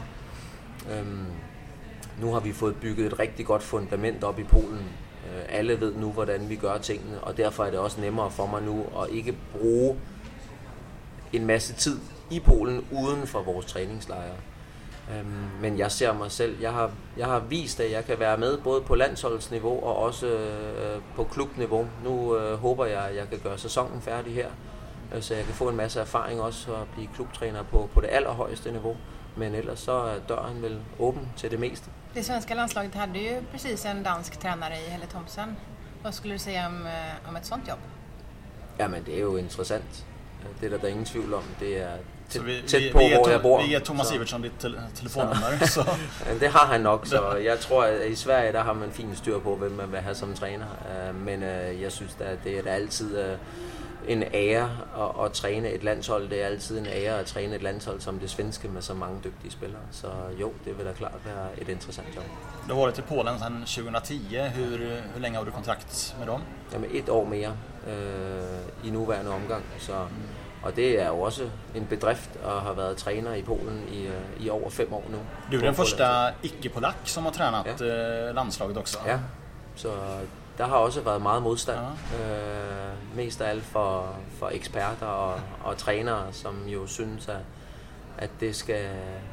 [0.91, 1.27] Øhm,
[2.21, 4.93] nu har vi fået bygget et rigtig godt fundament op i Polen.
[5.29, 8.47] Øh, alle ved nu, hvordan vi gør tingene, og derfor er det også nemmere for
[8.47, 9.97] mig nu at ikke bruge
[11.33, 14.37] en masse tid i Polen uden for vores træningslejre.
[15.19, 18.37] Øhm, men jeg ser mig selv, jeg har, jeg har vist, at jeg kan være
[18.37, 21.87] med både på landsholdsniveau og også øh, på klubniveau.
[22.05, 24.49] Nu øh, håber jeg, at jeg kan gøre sæsonen færdig her,
[25.15, 28.09] øh, så jeg kan få en masse erfaring også og blive klubtræner på, på det
[28.11, 28.97] allerhøjeste niveau.
[29.37, 31.91] Men ellers så er døren vel åben til det meste.
[32.15, 35.57] Det svenska landslaget hade ju precis en dansk tränare i Helle Thomsen.
[36.03, 37.79] Vad skulle du säga om, eh, om ett sånt jobb?
[38.79, 40.05] Jamen, det er jo interessant.
[40.61, 41.43] Det er der, der er ingen tvivl om.
[41.61, 41.97] Det er
[42.33, 43.63] tæt, vi, tæt på, vi, hvor jeg bor.
[43.63, 44.15] Vi giver Thomas så.
[44.15, 45.67] Iversen dit te telefonnummer.
[45.67, 45.91] Så.
[46.41, 49.39] det har han nok, så jeg tror, at i Sverige der har man fint styr
[49.39, 50.67] på, hvem man vil have som træner.
[50.67, 53.37] Øh, men øh, jeg synes, at det er altid øh,
[54.09, 56.29] en ære at, at træne et landshold.
[56.29, 59.21] Det er altid en ære at træne et landshold som det svenske med så mange
[59.25, 59.81] dygtige spillere.
[59.91, 60.07] Så
[60.41, 62.27] jo, det vil da klart være et interessant jobb.
[62.69, 64.37] Du har varit i Polen sedan 2010.
[64.37, 64.79] Hur,
[65.13, 66.41] hur længe har du kontrakt med dem?
[66.73, 69.65] Jamen et år mere øh, i nuværende omgang.
[69.79, 69.93] Så,
[70.63, 74.15] og det er jo også en bedrift at have været træner i Polen i, øh,
[74.41, 75.19] i over fem år nu.
[75.53, 76.05] Du er den første
[76.43, 78.29] ikke-polak som har trænet ja.
[78.29, 78.99] Øh, landslaget også.
[79.07, 79.19] Ja,
[79.75, 79.89] så
[80.59, 81.79] der har også været meget modstand.
[81.79, 82.25] Ja.
[82.25, 87.37] Øh, mest af alt for, for eksperter og, og trænere, som jo synes, at,
[88.19, 88.89] at, det, skal,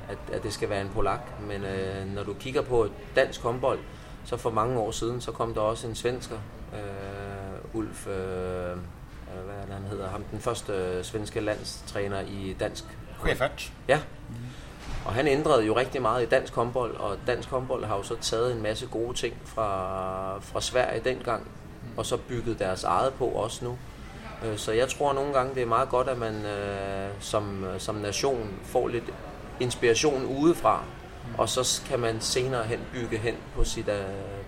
[0.10, 1.42] at, at det skal være en polak.
[1.42, 3.80] Men øh, når du kigger på dansk håndbold,
[4.26, 6.38] så for mange år siden, så kom der også en svensker,
[6.74, 8.78] øh, Ulf, øh
[9.46, 12.84] hvad er det, han hedder, ham den første svenske landstræner i dansk.
[13.24, 13.72] Schäfert.
[13.88, 14.00] Ja.
[15.06, 18.16] Og han ændrede jo rigtig meget i dansk håndbold, og dansk håndbold har jo så
[18.22, 21.48] taget en masse gode ting fra, fra Sverige dengang,
[21.98, 23.78] og så bygget deres eget på også nu.
[24.46, 27.96] Øh, så jeg tror nogle gange, det er meget godt, at man øh, som, som
[27.96, 29.14] nation får lidt
[29.60, 30.84] inspiration udefra,
[31.38, 33.94] og så kan man senere hen bygge hen på, sit, uh,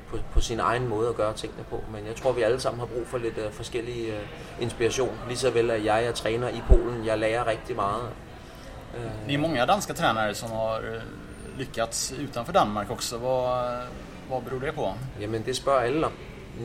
[0.09, 1.83] på, på sin egen måde at gøre tingene på.
[1.91, 5.17] Men jeg tror, vi alle sammen har brug for lidt uh, forskellig uh, inspiration.
[5.27, 7.05] Ligeså vel at jeg er træner i Polen.
[7.05, 8.09] Jeg lærer rigtig meget
[9.27, 11.01] det är många danska tränare som har eh,
[11.57, 13.17] lyckats utanför Danmark också.
[13.17, 13.79] Vad,
[14.29, 14.93] vad beror det på?
[15.19, 16.13] Jamen det spørger alle om.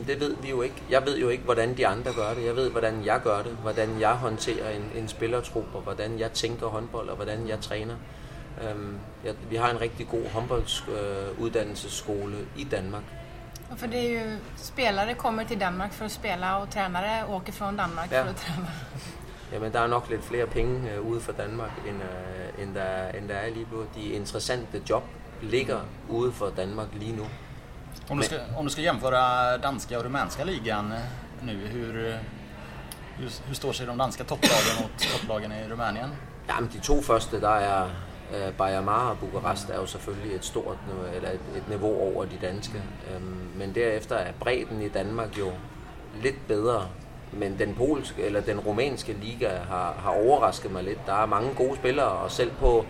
[0.07, 0.75] Det ved vi jo ikke.
[0.89, 2.45] Jeg ved jo ikke, hvordan de andre gør det.
[2.45, 3.51] Jeg ved, hvordan jeg gør det.
[3.61, 7.95] Hvordan jeg håndterer en, en spillertrup, og hvordan jeg tænker håndbold, og hvordan jeg træner.
[8.61, 13.03] Um, jeg, vi har en rigtig god håndboldsuddannelsesskole uh, i Danmark.
[13.75, 17.73] For det er jo, spelare kommer til Danmark for at spille, og trænere åker fra
[17.77, 18.23] Danmark ja.
[18.23, 18.67] for at træne.
[19.51, 23.07] Jamen, der er nok lidt flere penge øh, ude for Danmark, end, øh, end, der,
[23.07, 23.85] end der er lige nu.
[23.95, 25.03] De interessante job
[25.41, 27.25] ligger ude for Danmark lige nu.
[28.09, 30.99] Om du ska, om du ska jämföra danska och rumänska ligan øh,
[31.41, 32.17] nu, hur,
[33.17, 36.09] hur, hur står sig de danska topplagen mot topplagen i Rumænien?
[36.47, 37.89] Jamen, de to første, der er
[38.35, 40.77] Øh, uh, Bayern Mar og Bukarest, er jo selvfølgelig et stort,
[41.15, 42.83] eller et, et niveau over de danske.
[43.15, 45.51] Øhm, men derefter er bredden i Danmark jo
[46.21, 46.87] lidt bedre
[47.31, 50.99] men den polske eller den rumænske liga har, har overrasket mig lidt.
[51.05, 52.85] Der er mange gode spillere, og selv på,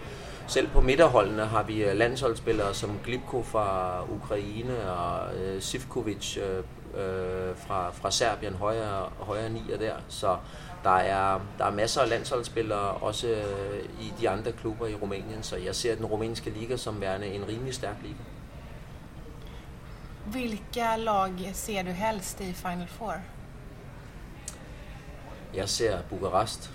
[0.48, 6.58] selv på midterholdene har vi øh, landsholdsspillere som Glipko fra Ukraine og øh, Sivkovic øh,
[6.58, 9.94] øh, fra, fra Serbien, højre, højre nier der.
[10.08, 10.38] Så
[10.84, 15.44] der er, der er masser af landsholdsspillere også øh, i de andre klubber i Rumænien,
[15.44, 18.24] så jeg ser den rumænske liga som værende en rimelig stærk liga.
[20.26, 23.16] Vilka lag ser du helst i Final Four?
[25.54, 26.72] Jeg ser Bukarest,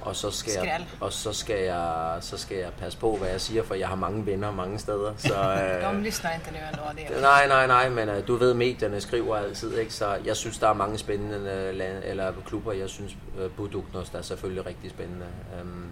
[0.00, 0.66] og så skal Skræl.
[0.66, 3.88] jeg, og så skal jeg, så skal jeg passe på, hvad jeg siger, for jeg
[3.88, 5.12] har mange venner mange steder.
[5.16, 5.34] Så,
[5.84, 6.82] øh, De lyssnar inte nu ändå.
[7.12, 9.94] Det nej, nej, nej, men uh, du ved, medierne skriver altid, ikke?
[9.94, 12.72] så jeg synes, der er mange spændende land, eller klubber.
[12.72, 15.26] Jeg synes, uh, Buduknos er selvfølgelig rigtig spændende.
[15.62, 15.90] Um,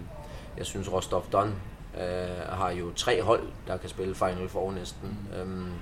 [0.57, 1.55] jeg synes, Rostov Don
[1.93, 5.17] uh, har jo tre hold, der kan spille Final Four næsten.
[5.41, 5.73] Um,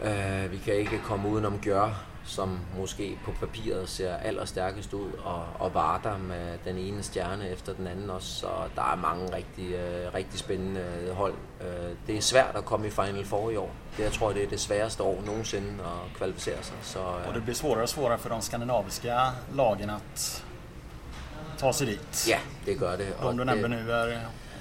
[0.00, 5.44] uh, vi kan ikke komme udenom Gjør, som måske på papiret ser allerstærkest ud, og,
[5.58, 9.72] og Varder med den ene stjerne efter den anden også, så der er mange rigtig,
[9.72, 11.34] øh, rigtig spændende hold.
[11.60, 11.66] Øh,
[12.06, 13.70] det er svært at komme i Final Four i år.
[13.96, 16.76] Det, jeg tror, det er det sværeste år nogensinde at kvalificere sig.
[16.82, 19.16] Så, øh, og det bliver svårare og svårare for de skandinaviska
[19.54, 20.44] lagen at
[21.58, 22.28] ta sig dit.
[22.28, 23.06] Ja, det gør det.
[23.22, 24.18] De du nämnde nu er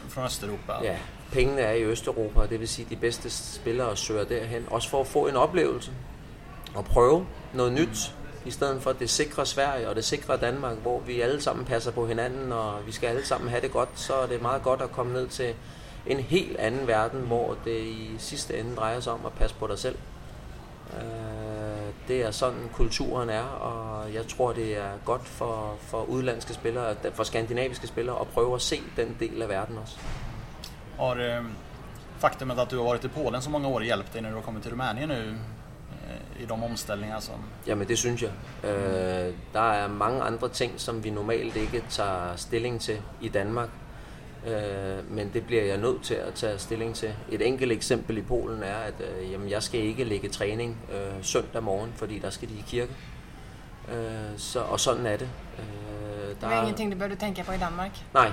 [0.09, 0.73] fra Østeuropa.
[0.83, 0.97] Ja,
[1.31, 4.89] pengene er i Østeuropa, og det vil sige, at de bedste spillere søger derhen, også
[4.89, 5.91] for at få en oplevelse
[6.77, 8.13] at prøve noget nyt,
[8.45, 11.91] i stedet for det sikre Sverige og det sikre Danmark, hvor vi alle sammen passer
[11.91, 14.81] på hinanden, og vi skal alle sammen have det godt, så er det meget godt
[14.81, 15.53] at komme ned til
[16.05, 19.67] en helt anden verden, hvor det i sidste ende drejer sig om at passe på
[19.67, 19.97] dig selv.
[20.93, 26.53] Øh, det er sådan kulturen er, og jeg tror det er godt for, for udlandske
[26.53, 29.97] spillere, for skandinaviske spillere at prøve at se den del af verden også.
[30.97, 31.43] Og øh,
[32.19, 34.41] faktumet at du har været i Polen så mange år hjælpte dig når du har
[34.41, 35.15] kommet til Rumænien nu
[36.39, 37.35] i de omställningar som...
[37.67, 38.31] Jamen det synes jeg.
[38.63, 43.69] Øh, der er mange andre ting, som vi normalt ikke tager stilling til i Danmark.
[44.47, 47.13] Øh, men det bliver jeg nødt til at tage stilling til.
[47.31, 51.23] Et enkelt eksempel i Polen er, at øh, jamen, jeg skal ikke lægge træning øh,
[51.23, 52.91] søndag morgen, fordi der skal de i kirke.
[53.91, 55.29] Øh, så, og sådan er det.
[55.59, 57.91] Øh, der det er ingenting, du bør tænke på i Danmark?
[58.13, 58.31] Nej,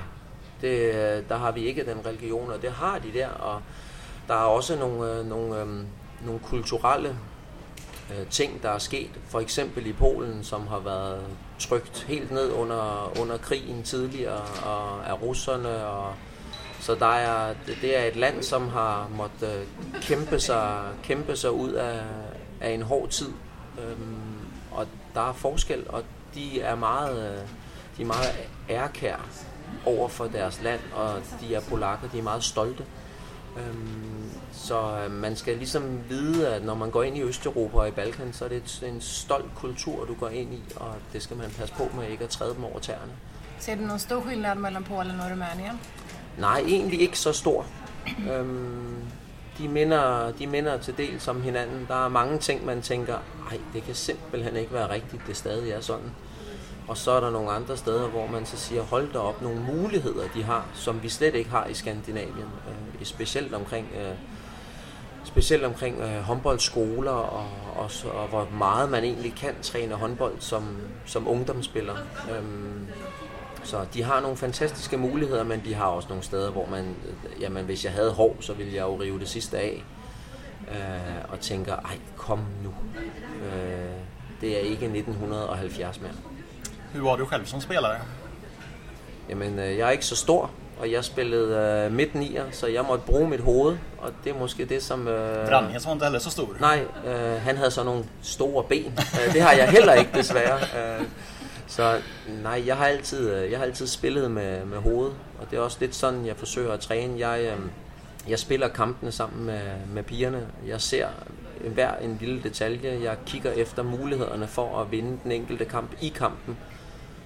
[0.61, 3.29] det, der har vi ikke den religion, og det har de der.
[3.29, 3.63] Og
[4.29, 5.67] der er også nogle, øh, nogle, øh,
[6.25, 7.17] nogle kulturelle
[8.11, 9.11] øh, ting, der er sket.
[9.29, 11.25] For eksempel i Polen, som har været
[11.59, 15.87] trygt helt ned under, under krigen tidligere og af russerne.
[15.87, 16.15] Og,
[16.81, 21.51] så der er, det er et land, som har måttet øh, kæmpe sig, kæmpe sig
[21.53, 22.01] ud af,
[22.61, 23.33] af en hård tid.
[23.79, 24.39] Øhm,
[24.71, 26.03] og der er forskel, og
[26.35, 27.39] de er meget, øh,
[27.97, 28.35] de er meget
[28.71, 29.17] ærkær
[29.87, 32.85] over for deres land, og de er polakker, de er meget stolte.
[33.57, 34.24] Øhm,
[34.57, 37.91] så øh, man skal ligesom vide, at når man går ind i Østeuropa og i
[37.91, 41.51] Balkan, så er det en stolt kultur, du går ind i, og det skal man
[41.59, 43.13] passe på med ikke at træde dem over tæerne.
[43.59, 45.81] Ser du nogen stor skillnad mellem Polen og Rumænien?
[46.39, 47.67] Nej, egentlig ikke så stor.
[48.33, 48.97] øhm,
[49.59, 51.87] de, minder, de minder til del som hinanden.
[51.89, 53.19] Der er mange ting, man tænker,
[53.51, 56.11] nej, det kan simpelthen ikke være rigtigt, det stadig er sådan.
[56.89, 59.61] Og så er der nogle andre steder, hvor man så siger, hold da op, nogle
[59.61, 62.49] muligheder, de har, som vi slet ikke har i Skandinavien.
[62.69, 64.15] Øh, specielt omkring, øh,
[65.25, 70.77] specielt omkring øh, håndboldskoler, og, og, og hvor meget man egentlig kan træne håndbold som,
[71.05, 71.97] som ungdomsspiller.
[72.37, 72.87] Øhm,
[73.65, 76.97] så de har nogle fantastiske muligheder, men de har også nogle steder, hvor man,
[77.41, 79.85] jamen hvis jeg havde hår, så ville jeg jo rive det sidste af.
[80.71, 82.75] Øh, og tænker, ej kom nu.
[83.47, 83.91] Øh,
[84.41, 86.13] det er ikke 1970 mere.
[86.95, 87.97] Hur var du själv som spelare?
[89.29, 92.85] Jamen, øh, jeg er ikke så stor, og jeg spillede øh, midt nier, så jeg
[92.89, 95.09] måtte bruge mit hoved, og det er måske det, som...
[95.09, 96.57] Øh, Branjes var ikke heller så stor.
[96.61, 98.99] Nej, øh, han havde så nogle store ben.
[99.27, 100.59] Øh, det har jeg heller ikke, desværre.
[100.59, 101.05] Øh,
[101.67, 102.01] så
[102.43, 105.61] nej, jeg har altid, øh, jeg har altid spillet med, med hovedet, og det er
[105.61, 107.29] også lidt sådan, jeg forsøger at træne.
[107.29, 107.59] Jeg, øh,
[108.29, 109.61] jeg spiller kampene sammen med,
[109.95, 110.47] med pigerne.
[110.67, 111.07] Jeg ser
[111.61, 113.01] hver en lille detalje.
[113.03, 116.57] Jeg kigger efter mulighederne for at vinde den enkelte kamp i kampen.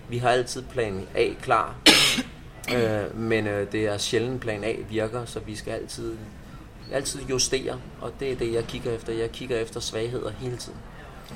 [0.09, 1.75] Vi har altid plan A klar,
[2.75, 6.17] øh, men øh, det er sjældent plan A virker, så vi skal altid,
[6.93, 9.13] altid justere, og det er det, jeg kigger efter.
[9.13, 10.79] Jeg kigger efter svagheder hele tiden.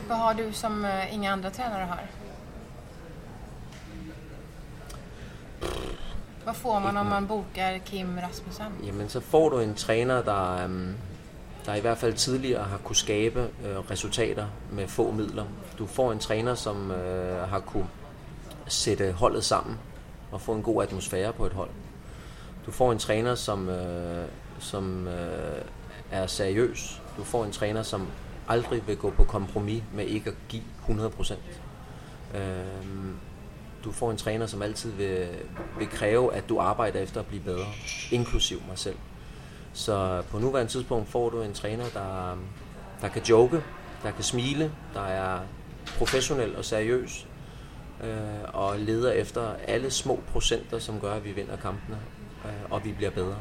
[0.06, 2.02] Hvad har du, som øh, ingen andre trænere har?
[6.44, 8.66] Hvad får man, når man bokar Kim Rasmussen?
[8.86, 10.94] Jamen, så får du en træner, der, um,
[11.66, 15.44] der i hvert fald tidligere har kunne skabe uh, resultater med få midler.
[15.78, 17.88] Du får en træner, som uh, har kunne
[18.66, 19.78] sætte holdet sammen
[20.32, 21.70] og få en god atmosfære på et hold.
[22.66, 25.62] Du får en træner, som, øh, som øh,
[26.10, 27.02] er seriøs.
[27.16, 28.06] Du får en træner, som
[28.48, 31.34] aldrig vil gå på kompromis med ikke at give 100%.
[32.34, 32.40] Øh,
[33.84, 35.28] du får en træner, som altid vil,
[35.78, 37.66] vil kræve, at du arbejder efter at blive bedre,
[38.10, 38.96] inklusiv mig selv.
[39.72, 42.38] Så på nuværende tidspunkt får du en træner, der,
[43.00, 43.62] der kan joke,
[44.02, 45.40] der kan smile, der er
[45.98, 47.26] professionel og seriøs,
[48.02, 51.98] øh, og leder efter alle små procenter, som gør, at vi vinder kampene,
[52.44, 53.36] øh, og vi bliver bedre.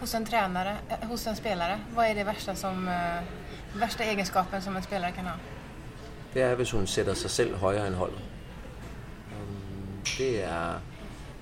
[0.00, 4.62] Hos en tränare, eh, hos en spelare, vad är det värsta, som, uh, värsta egenskapen
[4.62, 5.34] som en spelare kan ha?
[6.34, 8.20] Det er, hvis hun sætter sig selv højere end holdet.
[9.32, 10.80] Um, det er,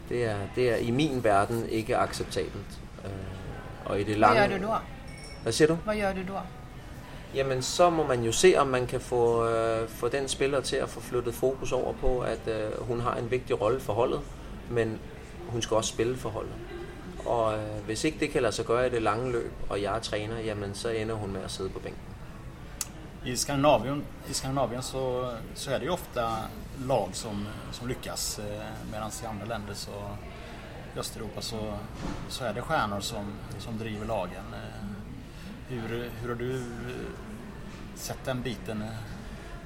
[0.09, 2.81] det er, det er i min verden ikke acceptabelt.
[3.05, 3.11] Uh,
[3.85, 4.39] og i det lange...
[4.39, 4.77] Hvad gør du då?
[5.43, 5.75] Hvad siger du?
[5.75, 6.39] Hvad gør du då?
[7.35, 10.77] Jamen så må man jo se, om man kan få, øh, få den spiller til
[10.77, 14.21] at få flyttet fokus over på, at øh, hun har en vigtig rolle for holdet,
[14.71, 14.99] men
[15.49, 16.53] hun skal også spille for holdet.
[17.27, 19.97] Og øh, hvis ikke det kan lade sig gøre i det lange løb, og jeg
[19.97, 22.03] er træner, jamen så ender hun med at sidde på bænken.
[23.25, 26.21] I Skandinavien, i Skandinavien så, så er det ju ofta
[26.87, 29.91] lag som, som lyckas øh, medan i andra länder så
[30.97, 31.75] i Östeuropa så,
[32.29, 33.25] så är det stjärnor som,
[33.59, 34.55] som driver lagen.
[34.55, 34.98] Øh.
[35.69, 35.89] Hur,
[36.23, 36.61] hur har du eh,
[37.97, 38.83] sett den biten?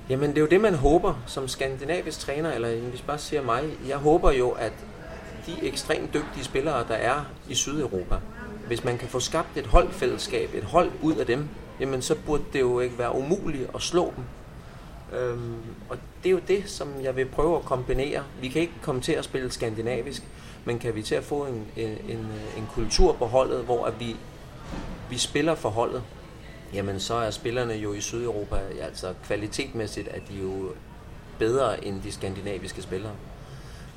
[0.09, 3.65] Jamen det er jo det, man håber som skandinavisk træner, eller hvis bare siger mig.
[3.89, 4.73] Jeg håber jo, at
[5.47, 8.17] de ekstremt dygtige spillere, der er i Sydeuropa,
[8.67, 11.49] hvis man kan få skabt et holdfællesskab, et hold ud af dem,
[11.81, 14.25] jamen så burde det jo ikke være umuligt at slå dem.
[15.19, 15.57] Øhm,
[15.89, 18.23] og det er jo det, som jeg vil prøve at kombinere.
[18.41, 20.23] Vi kan ikke komme til at spille skandinavisk,
[20.65, 24.01] men kan vi til at få en, en, en, en kultur på holdet, hvor at
[24.01, 24.17] vi,
[25.13, 26.03] vi spiller for holdet,
[26.75, 30.73] jamen så er spillerne jo i Sydeuropa, altså kvalitetmæssigt er de jo
[31.39, 33.13] bedre end de skandinaviske spillere.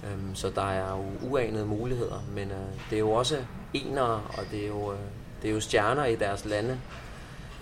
[0.04, 3.38] Øhm, så der er jo uanede muligheder, men øh, det er jo også
[3.74, 5.00] enere, og det er jo, øh,
[5.42, 6.80] det er jo stjerner i deres lande.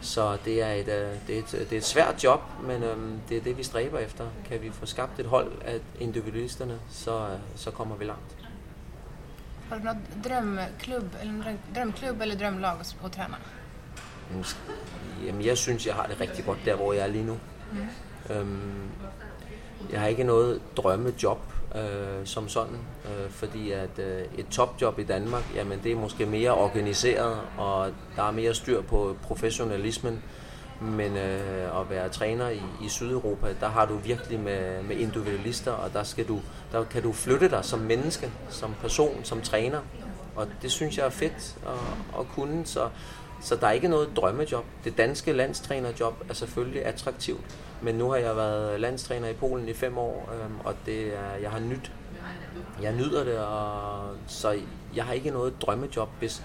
[0.02, 3.20] Så det er et, øh, det er et, det er et svært job, men øhm,
[3.30, 4.26] det er det, vi stræber efter.
[4.46, 8.43] Kan vi få skabt et hold af individualisterne, så, øh, så kommer vi langt.
[9.70, 13.38] Har du något drömklubb eller, dröm, drömklubb eller drömlag att, att träna?
[15.26, 17.38] Jamen, jeg synes, jeg har det rigtig godt der, hvor jeg er lige nu.
[17.72, 18.36] Mm.
[18.36, 18.90] Øhm,
[19.92, 25.04] jeg har ikke noget drømmejob øh, som sådan, øh, fordi at øh, et topjob i
[25.04, 30.24] Danmark, jamen det er måske mere organiseret, og der er mere styr på professionalismen,
[30.82, 35.72] men øh, at være træner i, i Sydeuropa, der har du virkelig med, med individualister,
[35.72, 36.40] og der, skal du,
[36.72, 39.80] der kan du flytte dig som menneske, som person, som træner,
[40.36, 42.90] og det synes jeg er fedt at, at kunne, så
[43.44, 44.66] så der er ikke noget drømmejob.
[44.84, 47.42] Det danske landstrænerjob er selvfølgelig attraktivt,
[47.82, 51.36] men nu har jeg været landstræner i Polen i fem år, øh, og det er,
[51.42, 51.92] jeg har nyt.
[52.82, 54.60] Jeg nyder det, og, så
[54.96, 56.10] jeg har ikke noget drømmejob.
[56.20, 56.44] Hvis,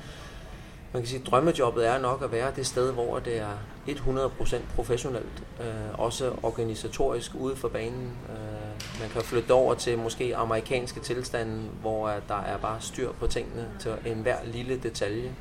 [0.92, 3.58] man kan sige, at drømmejobbet er nok at være det sted, hvor det er
[3.96, 8.12] 100% professionelt, øh, også organisatorisk ude for banen.
[8.28, 13.26] Øh, man kan flytte over til måske amerikanske tilstande, hvor der er bare styr på
[13.26, 15.34] tingene til enhver lille detalje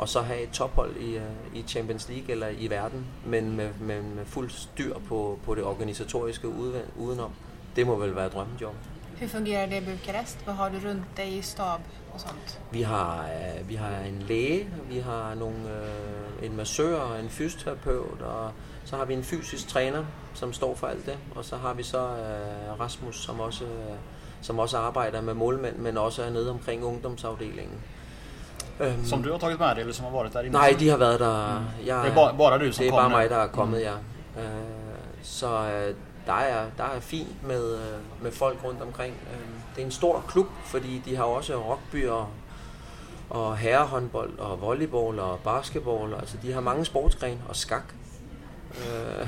[0.00, 1.22] og så have et tophold i, øh,
[1.54, 5.64] i Champions League eller i verden, men med, med, med fuld styr på, på det
[5.64, 6.48] organisatoriske
[6.96, 7.30] udenom.
[7.76, 8.74] Det må vel være drømmejob.
[9.20, 10.44] Hur fungerer det i Bukarest?
[10.44, 11.80] Hvad har du rundt dig i stab
[12.14, 12.60] og sånt?
[12.70, 13.24] Vi har,
[13.60, 18.50] uh, vi har en læge, vi har nogle, uh, en massør, en fysioterapeut, og
[18.84, 20.04] så har vi en fysisk træner,
[20.34, 21.18] som står for alt det.
[21.34, 23.64] Og så har vi så uh, Rasmus, som også,
[24.42, 27.78] som også arbejder med målmænd, men også er nede omkring ungdomsafdelingen.
[28.80, 30.52] Um, som du har tagit med dig eller som har varit där inne?
[30.52, 31.58] Nej, de har været der.
[31.58, 31.86] Mm.
[31.86, 33.84] Jeg, det er bare, bare du som Det er bare mig, der er kommet, mm.
[33.84, 33.94] ja.
[34.42, 34.42] Uh,
[35.22, 35.68] så
[36.30, 39.14] der, er, der er fint med, uh, med folk rundt omkring.
[39.14, 42.28] Uh, det er en stor klub, fordi de har også rugby og,
[43.30, 46.14] og herrehåndbold og volleyball og basketball.
[46.14, 47.94] Altså, de har mange sportsgrene og skak.
[48.70, 49.26] Uh,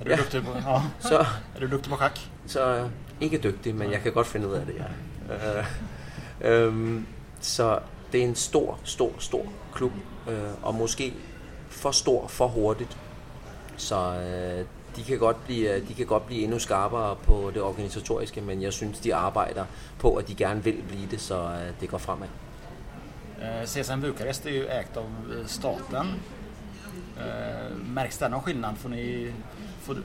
[0.00, 0.16] er du ja.
[0.16, 0.80] dygtig på, ja.
[0.98, 1.18] så,
[1.56, 2.18] er du dygtig på kak?
[2.46, 4.84] Så uh, ikke dygtig, men jeg kan godt finde ud af det, ja.
[6.60, 7.06] Uh, um,
[7.40, 7.78] så
[8.14, 9.92] det er en stor, stor, stor klub,
[10.28, 11.14] øh, og måske
[11.68, 12.96] for stor for hurtigt.
[13.76, 14.66] Så øh,
[14.96, 18.72] de, kan godt blive, de kan godt blive endnu skarpere på det organisatoriske, men jeg
[18.72, 19.64] synes, de arbejder
[19.98, 22.28] på, at de gerne vil blive det, så øh, det går fremad.
[23.42, 25.06] Eh, CSN Bukarest är ju ägt av
[25.46, 26.20] staten.
[27.94, 28.76] Märks det någon skillnad?
[28.76, 29.32] Får ni,
[29.82, 29.96] får,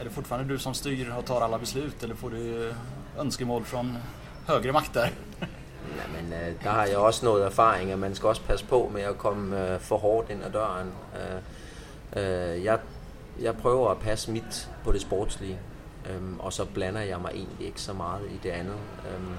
[0.00, 2.72] är det fortfarande du som styr och tar alla beslut eller får du
[3.18, 3.96] önskemål från
[4.46, 5.10] högre makter?
[5.96, 9.02] Jamen, øh, der har jeg også noget erfaring, at man skal også passe på med
[9.02, 10.92] at komme øh, for hårdt ind ad døren.
[11.14, 12.78] Øh, øh, jeg,
[13.40, 15.58] jeg prøver at passe mit på det sportslige,
[16.10, 18.76] øhm, og så blander jeg mig egentlig ikke så meget i det andet.
[19.14, 19.34] Øhm,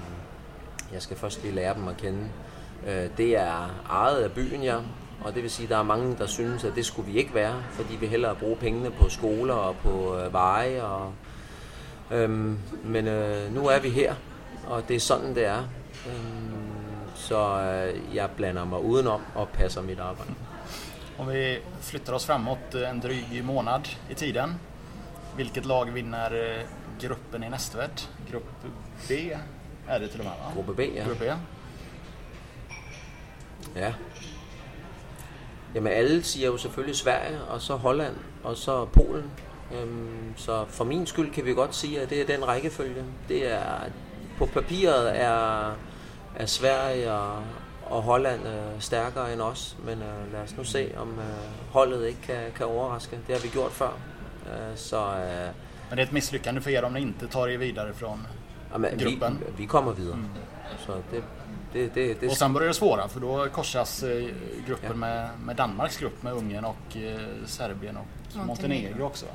[0.92, 2.28] jeg skal først lige lære dem at kende.
[2.86, 4.76] Øh, det er ejet af byen, ja,
[5.24, 7.34] og det vil sige, at der er mange, der synes, at det skulle vi ikke
[7.34, 10.82] være, fordi vi hellere bruge pengene på skoler og på øh, veje.
[10.82, 11.12] Og,
[12.10, 14.14] øhm, men øh, nu er vi her,
[14.66, 15.62] og det er sådan, det er.
[16.06, 16.72] Øhm,
[17.14, 20.34] så øh, jeg blander mig udenom og passer mit arbejde.
[21.16, 24.54] Om vi flyttar oss framåt en dryg månad i tiden.
[25.36, 26.62] Vilket lag vinner øh,
[27.00, 28.08] gruppen i nästvært?
[28.30, 28.48] Grupp
[29.08, 29.12] B
[29.88, 30.52] är det till och med va?
[30.54, 31.04] Gruppe B, ja.
[31.04, 31.32] Gruppe B.
[33.76, 33.92] Ja.
[35.74, 39.30] Jamen alle siger jo selvfølgelig Sverige, og så Holland, og så Polen.
[39.74, 43.04] Øhm, så for min skyld kan vi godt sige, at det er den rækkefølge.
[43.28, 43.64] Det er,
[44.38, 45.72] på papiret er
[46.36, 47.42] er Sverige og,
[47.92, 52.06] og Holland øh, stærkere end os, men øh, lad os nu se, om øh, holdet
[52.06, 53.18] ikke kan, kan overraske.
[53.26, 53.98] Det har vi gjort før.
[54.46, 55.48] Øh, så, øh,
[55.88, 58.26] men det är ett misslyckande för er om ni inte tar er vidare från
[58.72, 59.38] ja, gruppen?
[59.46, 60.14] Vi, vi kommer vidare.
[60.14, 60.28] Mm.
[60.86, 61.22] Så det,
[61.72, 62.28] det, det, det...
[62.28, 64.28] Och sen börjar det svåra för då korsas eh,
[64.66, 64.96] gruppen ja.
[64.96, 68.06] med, med Danmarks grupp med Ungern och eh, Serbien och
[68.36, 69.26] Montenegro, Montenegro också.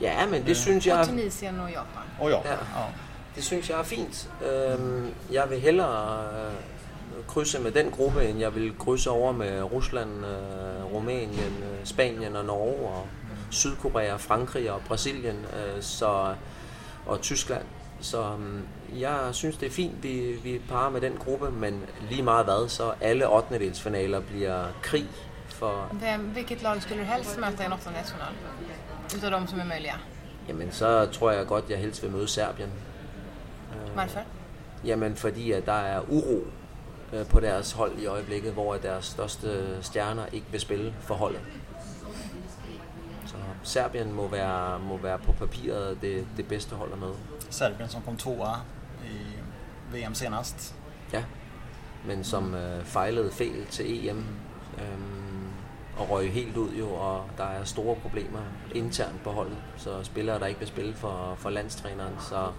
[0.00, 0.54] Ja, men det mm.
[0.54, 1.00] synes jeg...
[1.00, 2.02] Och Tunisien och Japan.
[2.20, 2.80] Och Japan, ja.
[2.80, 2.86] ja.
[3.34, 4.30] Det synes jeg er fint.
[4.42, 6.52] Øhm, jeg vil hellere øh,
[7.28, 12.36] krydse med den gruppe, end jeg vil krydse over med Rusland, øh, Rumænien, øh, Spanien
[12.36, 13.06] og Norge og
[13.50, 15.46] Sydkorea, Frankrig og Brasilien
[15.80, 16.34] så,
[17.06, 17.64] og Tyskland.
[18.00, 18.62] Så øhm,
[18.98, 22.68] jeg synes, det er fint, vi, vi parer med den gruppe, men lige meget hvad,
[22.68, 23.74] så alle 8.
[23.74, 25.06] finaler bliver krig
[25.48, 25.88] for...
[25.92, 28.04] Hvem, hvilket lag skulle du helst möta i en 8 final?
[29.16, 29.94] Utav de som är möjliga?
[30.48, 32.70] Jamen, så tror jeg godt, jeg helst vil møde Serbien.
[33.94, 34.20] Varför?
[34.84, 36.46] Jamen, fordi at der er uro
[37.14, 41.40] øh, på deres hold i øjeblikket, hvor deres største stjerner ikke vil spille for holdet.
[43.26, 47.16] Så Serbien må være, må være på papiret det, det bedste hold at møde.
[47.50, 48.54] Serbien som kom tvåa
[49.04, 50.74] i VM senast.
[51.12, 51.24] Ja,
[52.06, 54.26] men som øh, fejlede fel til EM
[54.78, 55.52] øhm,
[55.96, 58.40] og røg helt ud jo, og der er store problemer
[58.74, 62.52] internt på holdet, så spillere, der ikke vil spille for, for landstræneren, så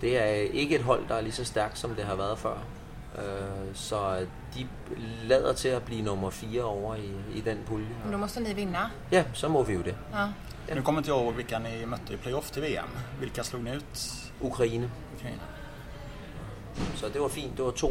[0.00, 2.58] det er ikke et hold, der er lige så stærkt, som det har været før.
[3.18, 4.68] Øh, så de
[5.24, 7.88] lader til at blive nummer fire over i, i den pulje.
[8.04, 8.90] Men då måste ni vinna.
[9.12, 9.96] Ja, så må vi jo det.
[10.12, 10.28] Ja.
[10.74, 12.88] Nu kommer inte jag ihåg vilka ni mötte i playoff till VM.
[13.20, 14.14] Vilka slog ni ut?
[14.40, 14.90] Ukraine.
[15.16, 15.42] Ukraina.
[16.96, 17.56] Så det var fint.
[17.56, 17.90] Det var to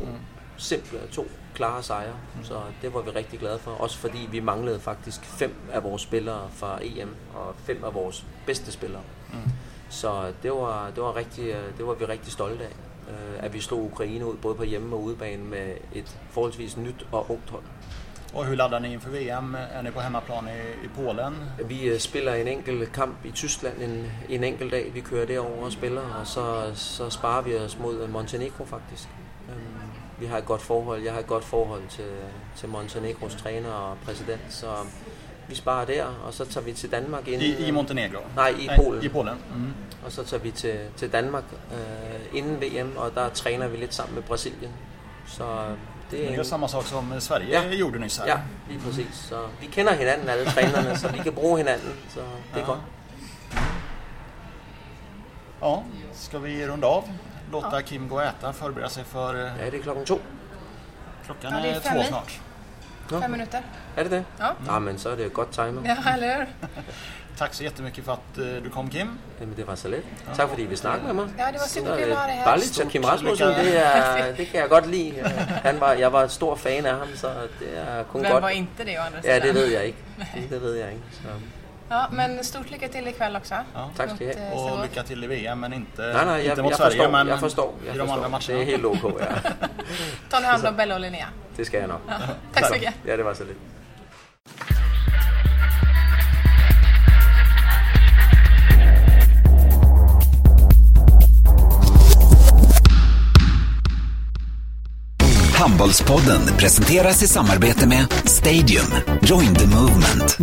[0.57, 2.13] simple, to klare sejre.
[2.43, 3.71] Så det var vi rigtig glade for.
[3.71, 8.25] Også fordi vi manglede faktisk fem af vores spillere fra EM, og fem af vores
[8.45, 9.01] bedste spillere.
[9.33, 9.51] Mm.
[9.89, 12.75] Så det var, det var, rigtig, øh, det var vi rigtig stolte af,
[13.07, 17.07] øh, at vi slog Ukraine ud, både på hjemme- og udebane med et forholdsvis nyt
[17.11, 17.63] og ungt hold.
[18.33, 19.55] Och hur laddar ni inför VM?
[19.55, 21.35] Är ni på hemmaplan i, i Polen?
[21.65, 24.91] Vi øh, spiller en enkelt kamp i Tyskland en, en enkelt dag.
[24.93, 29.09] Vi kører derover og spiller, og så, så sparer vi os mod Montenegro faktisk.
[29.49, 31.03] Øhm, Vi har et godt forhold.
[31.03, 32.11] Jeg har et godt forhold til,
[32.55, 34.67] til Montenegros træner og præsident, så
[35.47, 37.41] vi sparer der, og så tager vi til Danmark inden...
[37.41, 38.19] I, i Montenegro?
[38.35, 39.03] Nej, i Polen.
[39.03, 39.35] I Polen.
[39.55, 39.73] Mm.
[40.05, 41.43] Og så tager vi til, til Danmark
[41.73, 44.71] øh, inden VM, og der træner vi lidt sammen med Brasilien.
[45.27, 45.43] Så
[46.11, 47.75] det Det er är samma sak som Sverige Ja.
[47.75, 48.27] gjorde nyss här.
[48.27, 48.37] Ja,
[48.69, 49.15] lige præcis.
[49.29, 52.65] Så vi kender hinanden, alle trænerne, så vi kan bruge hinanden, så det er Ja.
[52.65, 52.79] godt.
[55.61, 55.83] Ja,
[56.13, 57.03] ska vi runda av?
[57.51, 59.35] Låta Kim gå och äta, förbereda sig för...
[59.35, 60.19] eh, Ja, det er klokken to.
[61.25, 62.39] Klockan Ja, är är två i.
[63.09, 63.21] snart.
[63.21, 63.59] Fem minuter.
[63.97, 64.25] Er det det?
[64.39, 64.73] Ja.
[64.73, 65.85] Ja, men så er det godt timet.
[65.85, 66.45] Ja, eller hur?
[67.37, 69.19] Tack så jättemycket för att eh, du kom Kim.
[69.39, 70.03] Jamen, det var så let.
[70.35, 71.33] Tak fordi vi snakkede med mig.
[71.37, 72.45] Ja, det var superkul at have her.
[72.45, 75.19] Bare lidt til Kim Rasmussen, det, er, det kan jeg godt lide.
[75.19, 75.25] Øh,
[75.63, 77.27] Han var, jeg var stor fan af ham, så
[77.59, 78.43] det er kun Vem godt.
[78.43, 79.97] var inte det å andra Ja, det ved jeg ikke.
[80.49, 81.03] Det ved jeg ikke.
[81.13, 81.27] Så.
[81.89, 83.55] Ja, men stort lycka till ikväll också.
[83.73, 83.89] Ja.
[83.97, 84.47] Tak skal I Mot, have.
[84.47, 84.83] eh, Och Sävehof.
[84.83, 87.11] lycka till i VM, men inte, Nej, nej, inte jeg, mot jeg Sverige, forstår.
[87.11, 87.73] men Jeg forstår.
[87.85, 88.29] Jeg i de andra forstår.
[88.29, 88.59] matcherna.
[88.59, 89.51] Det er helt ok, ja.
[90.29, 91.27] Ta nu hand om Bella och Linnea.
[91.57, 92.01] Det skal jeg nok.
[92.53, 92.93] Tack så mycket.
[93.05, 93.57] Ja, det var så lidt.
[105.57, 108.85] Handbollspodden presenteras i samarbete med Stadium.
[109.21, 110.37] Join the movement.